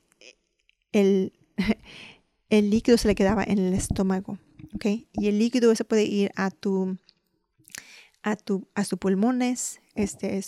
el, 0.92 1.34
el 2.48 2.70
líquido 2.70 2.96
se 2.96 3.08
le 3.08 3.14
quedaba 3.14 3.44
en 3.44 3.58
el 3.58 3.74
estómago. 3.74 4.38
¿okay? 4.74 5.06
Y 5.12 5.28
el 5.28 5.38
líquido 5.38 5.74
se 5.74 5.84
puede 5.84 6.04
ir 6.04 6.32
a 6.36 6.50
tu 6.50 6.96
a 8.22 8.36
tu 8.36 8.66
a 8.74 8.82
sus 8.82 8.98
pulmones. 8.98 9.82
Este, 9.94 10.40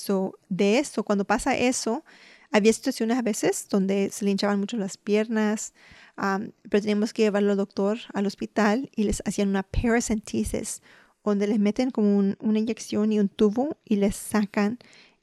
de 0.48 0.78
eso, 0.78 1.04
cuando 1.04 1.24
pasa 1.24 1.56
eso, 1.56 2.04
había 2.50 2.72
situaciones 2.72 3.18
a 3.18 3.22
veces 3.22 3.68
donde 3.68 4.10
se 4.10 4.24
le 4.24 4.30
hinchaban 4.32 4.58
mucho 4.58 4.76
las 4.76 4.96
piernas, 4.96 5.72
pero 6.16 6.82
teníamos 6.82 7.12
que 7.12 7.22
llevarlo 7.22 7.52
al 7.52 7.58
doctor 7.58 7.98
al 8.14 8.26
hospital 8.26 8.90
y 8.94 9.04
les 9.04 9.22
hacían 9.26 9.48
una 9.48 9.62
paracentesis, 9.62 10.82
donde 11.24 11.48
les 11.48 11.58
meten 11.58 11.90
como 11.90 12.16
una 12.16 12.58
inyección 12.58 13.12
y 13.12 13.18
un 13.18 13.28
tubo 13.28 13.76
y 13.84 13.96
les 13.96 14.16
sacan 14.16 14.78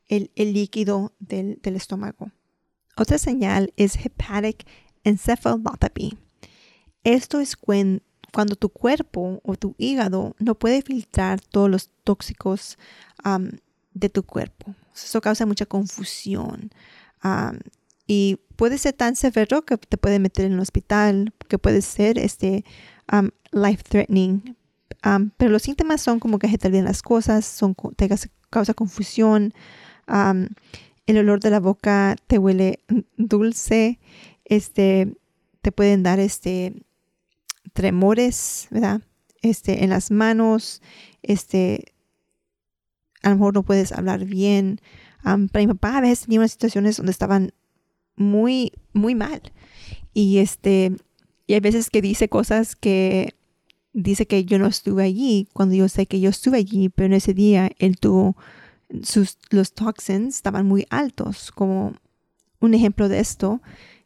el, 0.07 0.29
líquido 0.35 1.13
del, 1.19 1.59
estómago. 1.63 2.31
Otra 2.95 3.17
señal 3.17 3.73
es 3.77 3.95
hepatic 3.95 4.65
encephalopathy. 5.03 6.17
Esto 7.03 7.39
es 7.39 7.55
cuando 7.55 8.55
tu 8.55 8.69
cuerpo 8.69 9.41
o 9.43 9.55
tu 9.55 9.75
hígado 9.77 10.35
no 10.39 10.55
puede 10.55 10.81
filtrar 10.81 11.41
todos 11.41 11.69
los 11.69 11.89
tóxicos 12.03 12.77
de 13.93 14.09
tu 14.09 14.23
cuerpo. 14.23 14.73
Eso 14.93 15.21
causa 15.21 15.45
mucha 15.45 15.65
confusión. 15.65 16.71
y 18.05 18.39
puede 18.55 18.77
ser 18.77 18.93
tan 18.93 19.15
severo 19.15 19.63
que 19.63 19.77
te 19.77 19.97
puede 19.97 20.19
meter 20.19 20.45
en 20.45 20.53
el 20.53 20.59
hospital, 20.59 21.33
que 21.47 21.57
puede 21.57 21.81
ser 21.81 22.17
este, 22.19 22.65
life 23.51 23.83
threatening. 23.83 24.55
Pero 25.37 25.51
los 25.51 25.63
síntomas 25.63 26.01
son 26.01 26.19
como 26.19 26.39
que 26.39 26.57
te 26.57 26.67
olvidan 26.67 26.85
las 26.85 27.01
cosas, 27.01 27.45
son, 27.45 27.75
te 27.95 28.09
causa 28.49 28.73
confusión, 28.73 29.53
el 31.05 31.17
olor 31.17 31.39
de 31.39 31.49
la 31.49 31.59
boca 31.59 32.15
te 32.27 32.37
huele 32.37 32.79
dulce, 33.17 33.99
este, 34.45 35.15
te 35.61 35.71
pueden 35.71 36.03
dar 36.03 36.19
este, 36.19 36.73
tremores. 37.73 38.67
Este, 39.41 39.83
en 39.83 39.89
las 39.89 40.09
manos, 40.09 40.81
este, 41.21 41.92
a 43.23 43.29
lo 43.29 43.35
mejor 43.35 43.53
no 43.53 43.63
puedes 43.63 43.91
hablar 43.91 44.25
bien. 44.25 44.79
Um, 45.25 45.47
para 45.47 45.65
mi 45.65 45.73
papá 45.73 45.97
a 45.97 46.01
veces 46.01 46.21
tenía 46.21 46.39
unas 46.39 46.51
situaciones 46.51 46.97
donde 46.97 47.11
estaban 47.11 47.53
muy, 48.15 48.73
muy 48.93 49.15
mal. 49.15 49.41
Y 50.13 50.37
este, 50.37 50.95
y 51.47 51.53
hay 51.53 51.59
veces 51.59 51.89
que 51.89 52.01
dice 52.01 52.29
cosas 52.29 52.75
que 52.75 53.33
dice 53.93 54.27
que 54.27 54.45
yo 54.45 54.59
no 54.59 54.67
estuve 54.67 55.03
allí, 55.03 55.47
cuando 55.53 55.75
yo 55.75 55.87
sé 55.87 56.05
que 56.05 56.19
yo 56.19 56.29
estuve 56.29 56.57
allí, 56.57 56.89
pero 56.89 57.07
en 57.07 57.13
ese 57.13 57.33
día 57.33 57.71
él 57.79 57.97
tuvo 57.97 58.35
sus, 59.03 59.37
los 59.49 59.73
toxins 59.73 60.35
estaban 60.35 60.67
muy 60.67 60.85
altos, 60.89 61.51
como 61.51 61.93
un 62.59 62.73
ejemplo 62.73 63.09
de 63.09 63.19
esto. 63.19 63.61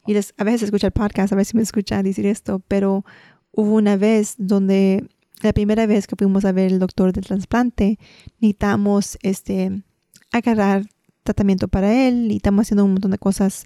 Y 0.05 0.13
les, 0.13 0.33
a 0.37 0.43
veces 0.43 0.63
escucha 0.63 0.87
el 0.87 0.93
podcast, 0.93 1.33
a 1.33 1.35
ver 1.35 1.45
si 1.45 1.57
me 1.57 1.63
escucha 1.63 2.01
decir 2.03 2.25
esto, 2.25 2.59
pero 2.67 3.05
hubo 3.51 3.75
una 3.75 3.97
vez 3.97 4.35
donde 4.37 5.07
la 5.41 5.53
primera 5.53 5.85
vez 5.85 6.07
que 6.07 6.15
fuimos 6.15 6.45
a 6.45 6.51
ver 6.51 6.71
el 6.71 6.79
doctor 6.79 7.13
del 7.13 7.25
trasplante, 7.25 7.99
necesitamos 8.39 9.17
este, 9.21 9.83
agarrar 10.31 10.87
tratamiento 11.23 11.67
para 11.67 12.07
él 12.07 12.31
y 12.31 12.37
estamos 12.37 12.65
haciendo 12.65 12.85
un 12.85 12.93
montón 12.93 13.11
de 13.11 13.17
cosas. 13.17 13.65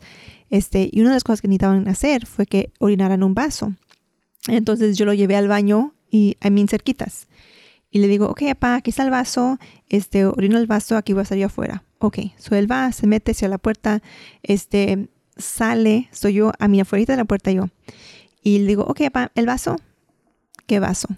Este, 0.50 0.90
y 0.92 1.02
una 1.02 1.12
de 1.12 1.16
las 1.16 1.24
cosas 1.24 1.42
que 1.42 1.48
necesitaban 1.48 1.88
hacer 1.88 2.26
fue 2.26 2.46
que 2.46 2.74
orinaran 2.80 3.24
un 3.24 3.34
vaso. 3.34 3.74
Entonces 4.48 4.98
yo 4.98 5.06
lo 5.06 5.14
llevé 5.14 5.36
al 5.36 5.48
baño 5.48 5.94
y 6.10 6.38
a 6.42 6.50
mí 6.50 6.66
cerquitas. 6.68 7.28
Y 7.90 8.00
le 8.00 8.08
digo, 8.08 8.28
ok, 8.28 8.44
papá, 8.50 8.76
aquí 8.76 8.90
está 8.90 9.04
el 9.04 9.12
vaso, 9.12 9.60
este, 9.90 10.26
orino 10.26 10.58
el 10.58 10.66
vaso, 10.66 10.98
aquí 10.98 11.14
voy 11.14 11.24
a 11.24 11.26
salir 11.26 11.46
afuera. 11.46 11.84
Ok, 12.00 12.20
so 12.38 12.56
él 12.56 12.72
va, 12.72 12.92
se 12.94 13.06
mete 13.06 13.32
hacia 13.32 13.50
la 13.50 13.58
puerta, 13.58 14.02
este, 14.44 15.10
sale, 15.38 16.10
soy 16.12 16.36
yo 16.36 16.52
a 16.58 16.68
mi 16.68 16.80
afuera 16.80 17.06
de 17.06 17.18
la 17.18 17.26
puerta 17.26 17.52
yo. 17.52 17.68
Y 18.42 18.60
le 18.60 18.68
digo, 18.68 18.84
ok, 18.84 19.02
papá, 19.12 19.32
el 19.36 19.46
vaso, 19.46 19.76
¿qué 20.68 20.80
vaso? 20.80 21.10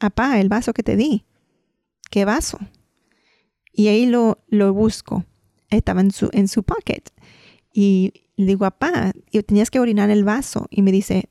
Papá, 0.00 0.40
el 0.40 0.48
vaso 0.48 0.72
que 0.72 0.82
te 0.82 0.96
di, 0.96 1.24
¿qué 2.10 2.24
vaso? 2.24 2.58
Y 3.72 3.86
ahí 3.86 4.06
lo, 4.06 4.42
lo 4.48 4.72
busco 4.74 5.24
estaba 5.70 6.00
en 6.00 6.10
su, 6.10 6.28
en 6.32 6.48
su 6.48 6.62
pocket. 6.62 7.02
Y 7.72 8.12
le 8.36 8.46
digo, 8.46 8.60
papá, 8.60 9.12
tenías 9.46 9.70
que 9.70 9.80
orinar 9.80 10.10
el 10.10 10.24
vaso. 10.24 10.66
Y 10.70 10.82
me 10.82 10.92
dice, 10.92 11.30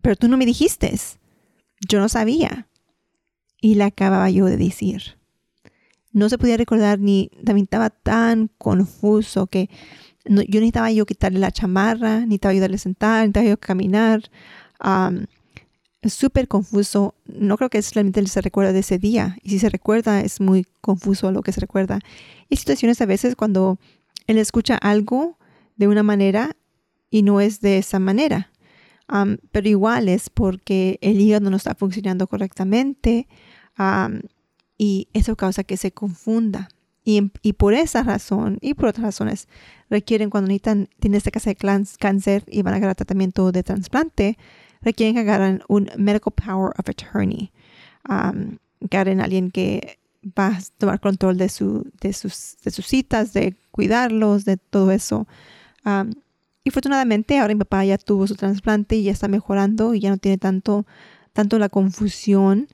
pero 0.00 0.16
tú 0.16 0.28
no 0.28 0.36
me 0.36 0.46
dijiste. 0.46 0.92
Yo 1.88 2.00
no 2.00 2.08
sabía. 2.08 2.68
Y 3.60 3.74
le 3.76 3.84
acababa 3.84 4.30
yo 4.30 4.46
de 4.46 4.56
decir. 4.56 5.18
No 6.12 6.28
se 6.28 6.38
podía 6.38 6.56
recordar 6.56 6.98
ni, 6.98 7.30
también 7.44 7.64
estaba 7.64 7.90
tan 7.90 8.48
confuso 8.58 9.46
que 9.46 9.70
yo 10.24 10.60
necesitaba 10.60 10.92
yo 10.92 11.06
quitarle 11.06 11.38
la 11.38 11.50
chamarra, 11.50 12.20
necesitaba 12.20 12.52
ayudarle 12.52 12.76
a 12.76 12.78
sentar, 12.78 13.20
necesitaba 13.20 13.46
yo 13.46 13.58
caminar. 13.58 14.30
Súper 16.10 16.48
confuso. 16.48 17.14
No 17.26 17.56
creo 17.56 17.70
que 17.70 17.80
solamente 17.82 18.26
se 18.26 18.40
recuerda 18.40 18.72
de 18.72 18.80
ese 18.80 18.98
día. 18.98 19.36
Y 19.42 19.50
si 19.50 19.58
se 19.58 19.68
recuerda, 19.68 20.20
es 20.20 20.40
muy 20.40 20.66
confuso 20.80 21.30
lo 21.30 21.42
que 21.42 21.52
se 21.52 21.60
recuerda. 21.60 22.00
Hay 22.50 22.56
situaciones 22.56 23.00
a 23.00 23.06
veces 23.06 23.36
cuando 23.36 23.78
él 24.26 24.38
escucha 24.38 24.76
algo 24.76 25.38
de 25.76 25.88
una 25.88 26.02
manera 26.02 26.56
y 27.10 27.22
no 27.22 27.40
es 27.40 27.60
de 27.60 27.78
esa 27.78 27.98
manera. 27.98 28.50
pero 29.50 29.68
igual 29.68 30.08
es 30.08 30.30
porque 30.30 30.98
el 31.02 31.20
hígado 31.20 31.50
no 31.50 31.56
está 31.56 31.74
funcionando 31.74 32.26
correctamente 32.26 33.28
y 34.78 35.08
eso 35.12 35.36
causa 35.36 35.64
que 35.64 35.76
se 35.76 35.92
confunda. 35.92 36.68
Y, 37.04 37.32
y, 37.42 37.54
por 37.54 37.74
esa 37.74 38.04
razón 38.04 38.58
y 38.60 38.74
por 38.74 38.86
otras 38.86 39.04
razones 39.04 39.48
requieren 39.90 40.30
cuando 40.30 40.46
necesitan, 40.46 40.88
tienen 41.00 41.18
esta 41.18 41.32
casa 41.32 41.50
de 41.50 41.56
cáncer 41.98 42.44
y 42.46 42.62
van 42.62 42.74
a 42.74 42.76
agarrar 42.76 42.94
tratamiento 42.94 43.50
de 43.50 43.64
trasplante, 43.64 44.38
requieren 44.82 45.14
que 45.14 45.20
agarren 45.20 45.62
un 45.68 45.90
medical 45.96 46.32
power 46.32 46.72
of 46.78 46.88
attorney. 46.88 47.52
Um, 48.08 48.58
agarren 48.84 49.20
a 49.20 49.24
alguien 49.24 49.50
que 49.50 49.98
va 50.24 50.48
a 50.48 50.60
tomar 50.78 51.00
control 51.00 51.36
de, 51.36 51.48
su, 51.48 51.90
de, 52.00 52.12
sus, 52.12 52.56
de 52.64 52.70
sus 52.70 52.86
citas, 52.86 53.32
de 53.32 53.56
cuidarlos, 53.70 54.44
de 54.44 54.56
todo 54.56 54.90
eso. 54.90 55.26
y 56.64 56.68
afortunadamente 56.68 57.38
ahora 57.38 57.54
mi 57.54 57.58
papá 57.58 57.84
ya 57.84 57.98
tuvo 57.98 58.26
su 58.26 58.36
trasplante 58.36 58.96
y 58.96 59.04
ya 59.04 59.12
está 59.12 59.28
mejorando 59.28 59.94
y 59.94 60.00
ya 60.00 60.10
no 60.10 60.18
tiene 60.18 60.38
tanto, 60.38 60.86
tanto 61.32 61.58
la 61.58 61.68
confusión. 61.68 62.68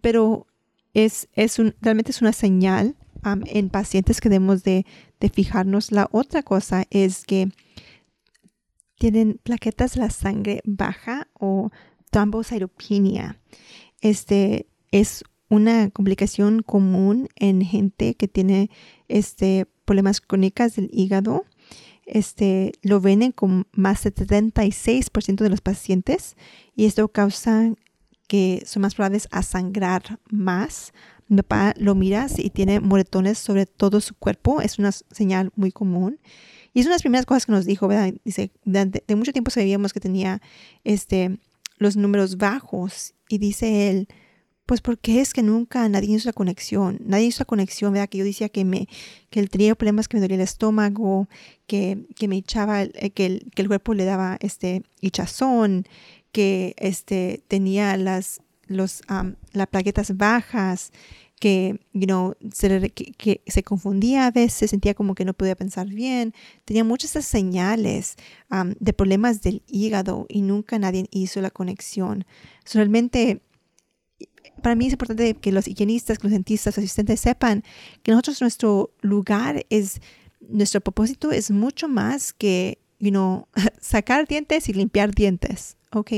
pero 0.00 0.46
es, 0.94 1.28
es 1.34 1.58
un, 1.58 1.74
realmente 1.80 2.10
es 2.10 2.22
una 2.22 2.32
señal 2.32 2.96
en 3.24 3.68
pacientes 3.68 4.20
que 4.20 4.28
debemos 4.28 4.62
de, 4.62 4.86
de, 5.20 5.28
fijarnos. 5.28 5.92
La 5.92 6.08
otra 6.12 6.42
cosa 6.42 6.84
es 6.90 7.24
que 7.24 7.50
tienen 8.98 9.40
plaquetas 9.42 9.96
la 9.96 10.10
sangre 10.10 10.60
baja 10.64 11.28
o 11.38 11.70
thrombocytopenia. 12.10 13.40
Este 14.00 14.66
es 14.90 15.24
una 15.48 15.90
complicación 15.90 16.62
común 16.62 17.28
en 17.36 17.62
gente 17.62 18.14
que 18.14 18.28
tiene 18.28 18.70
este, 19.08 19.66
problemas 19.84 20.20
crónicos 20.20 20.76
del 20.76 20.90
hígado. 20.92 21.46
Este, 22.04 22.72
lo 22.82 23.00
ven 23.00 23.32
con 23.32 23.66
más 23.72 24.04
del 24.04 24.14
76% 24.14 25.36
de 25.36 25.50
los 25.50 25.60
pacientes 25.60 26.36
y 26.74 26.86
esto 26.86 27.08
causa 27.08 27.72
que 28.26 28.62
son 28.66 28.82
más 28.82 28.94
probables 28.94 29.28
a 29.30 29.42
sangrar 29.42 30.18
más. 30.30 30.92
Mi 31.28 31.38
papá 31.38 31.74
lo 31.76 31.94
miras 31.94 32.38
y 32.38 32.50
tiene 32.50 32.80
moretones 32.80 33.38
sobre 33.38 33.66
todo 33.66 34.00
su 34.00 34.14
cuerpo. 34.14 34.60
Es 34.62 34.78
una 34.78 34.92
señal 34.92 35.50
muy 35.56 35.72
común. 35.72 36.18
Y 36.74 36.80
es 36.80 36.86
una 36.86 36.92
de 36.92 36.96
las 36.96 37.02
primeras 37.02 37.26
cosas 37.26 37.46
que 37.46 37.52
nos 37.52 37.64
dijo, 37.64 37.88
¿verdad? 37.88 38.14
Dice, 38.24 38.50
de, 38.64 39.16
mucho 39.16 39.32
tiempo 39.32 39.50
sabíamos 39.50 39.92
que 39.92 40.00
tenía 40.00 40.40
este, 40.84 41.38
los 41.78 41.96
números 41.96 42.36
bajos. 42.36 43.14
Y 43.28 43.38
dice 43.38 43.90
él, 43.90 44.08
pues 44.66 44.80
porque 44.80 45.20
es 45.20 45.32
que 45.32 45.42
nunca 45.42 45.88
nadie 45.88 46.14
hizo 46.14 46.28
la 46.28 46.34
conexión, 46.34 46.98
nadie 47.04 47.26
hizo 47.26 47.40
la 47.40 47.46
conexión, 47.46 47.92
¿verdad? 47.92 48.08
Que 48.08 48.18
yo 48.18 48.24
decía 48.24 48.50
que 48.50 48.64
me, 48.64 48.86
que 49.30 49.40
él 49.40 49.48
tenía 49.48 49.74
problemas, 49.74 50.08
que 50.08 50.18
me 50.18 50.20
dolía 50.20 50.36
el 50.36 50.42
estómago, 50.42 51.26
que, 51.66 52.06
que 52.16 52.28
me 52.28 52.36
echaba, 52.36 52.82
eh, 52.82 53.10
que, 53.14 53.26
el, 53.26 53.50
que 53.54 53.62
el 53.62 53.68
cuerpo 53.68 53.94
le 53.94 54.04
daba 54.04 54.36
este 54.40 54.82
hinchazón, 55.00 55.86
que 56.32 56.74
este, 56.76 57.42
tenía 57.48 57.96
las, 57.96 58.40
los, 58.66 59.02
las 59.52 59.66
plaquetas 59.68 60.16
bajas, 60.16 60.92
que, 61.38 61.80
you 61.92 62.06
know, 62.06 62.34
se, 62.52 62.90
que, 62.90 63.42
se 63.46 63.62
confundía 63.62 64.26
a 64.26 64.30
veces, 64.30 64.70
sentía 64.70 64.94
como 64.94 65.14
que 65.14 65.24
no 65.24 65.34
podía 65.34 65.56
pensar 65.56 65.88
bien, 65.88 66.34
tenía 66.64 66.84
muchas 66.84 67.10
señales 67.24 68.16
de 68.78 68.92
problemas 68.92 69.42
del 69.42 69.62
hígado 69.66 70.26
y 70.28 70.42
nunca 70.42 70.78
nadie 70.78 71.06
hizo 71.10 71.40
la 71.40 71.50
conexión. 71.50 72.24
realmente, 72.72 73.40
para 74.62 74.74
mí 74.74 74.86
es 74.86 74.92
importante 74.92 75.34
que 75.34 75.52
los 75.52 75.68
higienistas, 75.68 76.18
que 76.18 76.24
los 76.24 76.32
dentistas, 76.32 76.76
los 76.76 76.84
asistentes 76.84 77.20
sepan 77.20 77.62
que 78.02 78.12
nosotros 78.12 78.40
nuestro 78.40 78.90
lugar 79.00 79.64
es, 79.70 80.00
nuestro 80.40 80.80
propósito 80.80 81.30
es 81.30 81.50
mucho 81.50 81.88
más 81.88 82.32
que, 82.32 82.78
you 82.98 83.10
know, 83.10 83.46
sacar 83.80 84.26
dientes 84.26 84.68
y 84.68 84.72
limpiar 84.72 85.14
dientes, 85.14 85.76
¿ok? 85.92 86.12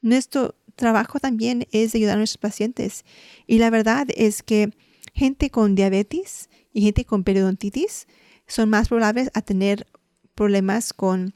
Nuestro, 0.00 0.54
trabajo 0.78 1.20
también 1.20 1.66
es 1.72 1.94
ayudar 1.94 2.14
a 2.14 2.18
nuestros 2.18 2.38
pacientes. 2.38 3.04
Y 3.46 3.58
la 3.58 3.68
verdad 3.68 4.06
es 4.16 4.42
que 4.42 4.70
gente 5.12 5.50
con 5.50 5.74
diabetes 5.74 6.48
y 6.72 6.82
gente 6.82 7.04
con 7.04 7.24
periodontitis 7.24 8.06
son 8.46 8.70
más 8.70 8.88
probables 8.88 9.30
a 9.34 9.42
tener 9.42 9.86
problemas 10.34 10.94
con 10.94 11.34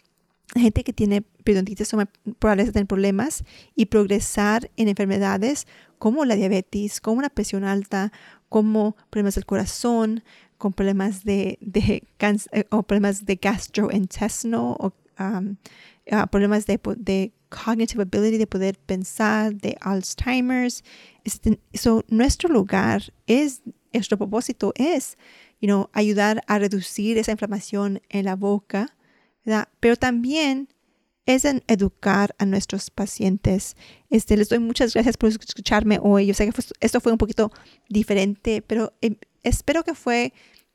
gente 0.54 0.84
que 0.84 0.92
tiene 0.92 1.22
periodontitis 1.22 1.88
son 1.88 1.98
más 1.98 2.08
probables 2.38 2.68
a 2.68 2.72
tener 2.72 2.86
problemas 2.86 3.44
y 3.74 3.86
progresar 3.86 4.70
en 4.76 4.88
enfermedades 4.88 5.66
como 5.98 6.24
la 6.24 6.36
diabetes, 6.36 7.00
como 7.00 7.18
una 7.18 7.30
presión 7.30 7.64
alta, 7.64 8.12
como 8.48 8.96
problemas 9.10 9.34
del 9.34 9.46
corazón, 9.46 10.22
con 10.58 10.72
problemas 10.72 11.24
de, 11.24 11.58
de 11.60 12.04
eh, 12.18 12.64
o 12.70 12.82
problemas 12.82 13.24
de 13.24 13.36
gastrointestinal 13.36 14.76
o 14.78 14.94
uh, 15.18 16.26
problemas 16.30 16.66
de 16.66 17.32
cognitive 17.52 18.02
ability, 18.02 18.38
de 18.38 18.46
poder 18.46 18.78
pensar, 18.78 19.54
de 19.54 19.76
Alzheimer's. 19.80 20.82
Este, 21.24 21.60
nuestro 22.08 22.48
lugar 22.48 23.12
es, 23.26 23.62
nuestro 23.92 24.16
propósito 24.16 24.72
es, 24.76 25.18
you 25.60 25.66
know, 25.66 25.90
ayudar 25.92 26.42
a 26.46 26.58
reducir 26.58 27.18
esa 27.18 27.32
inflamación 27.32 28.00
en 28.08 28.24
la 28.24 28.36
boca, 28.36 28.96
¿verdad? 29.44 29.68
Pero 29.80 29.96
también 29.96 30.68
es 31.26 31.44
en 31.44 31.62
educar 31.68 32.34
a 32.38 32.46
nuestros 32.46 32.90
pacientes. 32.90 33.76
Este, 34.10 34.36
les 34.36 34.48
doy 34.48 34.58
muchas 34.58 34.94
gracias 34.94 35.16
por 35.16 35.28
escucharme 35.28 35.98
hoy. 36.02 36.26
Yo 36.26 36.34
sé 36.34 36.50
que 36.50 36.62
esto 36.80 37.00
fue 37.00 37.12
un 37.12 37.18
poquito 37.18 37.52
diferente, 37.88 38.62
pero 38.62 38.92
em, 39.00 39.16
espero 39.42 39.84
que 39.84 39.94
fue 39.94 40.32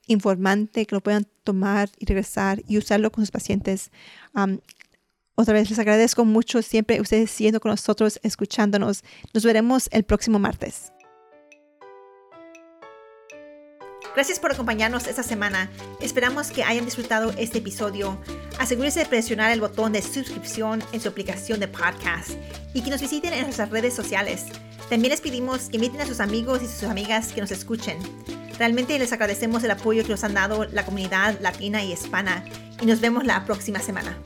informante, 0.07 0.85
que 0.85 0.95
lo 0.95 1.01
puedan 1.01 1.27
tomar 1.43 1.89
y 1.99 2.05
regresar 2.05 2.63
y 2.67 2.77
usarlo 2.77 3.11
con 3.11 3.23
sus 3.23 3.31
pacientes. 3.31 3.91
Otra 5.39 5.53
vez 5.53 5.69
les 5.69 5.77
agradezco 5.77 6.25
mucho 6.25 6.63
siempre 6.63 6.99
ustedes 6.99 7.29
siendo 7.29 7.59
con 7.59 7.69
nosotros, 7.69 8.19
escuchándonos. 8.23 9.03
Nos 9.35 9.45
veremos 9.45 9.87
el 9.91 10.03
próximo 10.03 10.39
martes. 10.39 10.91
Gracias 14.15 14.39
por 14.39 14.51
acompañarnos 14.51 15.05
esta 15.05 15.21
semana. 15.21 15.69
Esperamos 16.01 16.49
que 16.49 16.63
hayan 16.63 16.85
disfrutado 16.85 17.35
este 17.37 17.59
episodio. 17.59 18.19
Asegúrese 18.57 19.01
de 19.01 19.05
presionar 19.05 19.51
el 19.51 19.61
botón 19.61 19.93
de 19.93 20.01
suscripción 20.01 20.83
en 20.91 21.01
su 21.01 21.09
aplicación 21.09 21.59
de 21.59 21.67
podcast 21.67 22.31
y 22.73 22.81
que 22.81 22.89
nos 22.89 23.01
visiten 23.01 23.33
en 23.33 23.43
nuestras 23.43 23.69
redes 23.69 23.93
sociales. 23.93 24.45
También 24.89 25.11
les 25.11 25.21
pedimos 25.21 25.69
que 25.69 25.77
inviten 25.77 26.01
a 26.01 26.07
sus 26.07 26.19
amigos 26.19 26.63
y 26.63 26.65
sus 26.65 26.85
amigas 26.85 27.31
que 27.31 27.41
nos 27.41 27.51
escuchen. 27.51 27.99
Realmente 28.57 28.97
les 28.97 29.13
agradecemos 29.13 29.63
el 29.63 29.69
apoyo 29.69 30.01
que 30.01 30.09
nos 30.09 30.23
han 30.23 30.33
dado 30.33 30.65
la 30.65 30.83
comunidad 30.83 31.39
latina 31.41 31.83
y 31.83 31.93
hispana 31.93 32.43
y 32.81 32.87
nos 32.87 33.01
vemos 33.01 33.23
la 33.23 33.45
próxima 33.45 33.77
semana. 33.77 34.17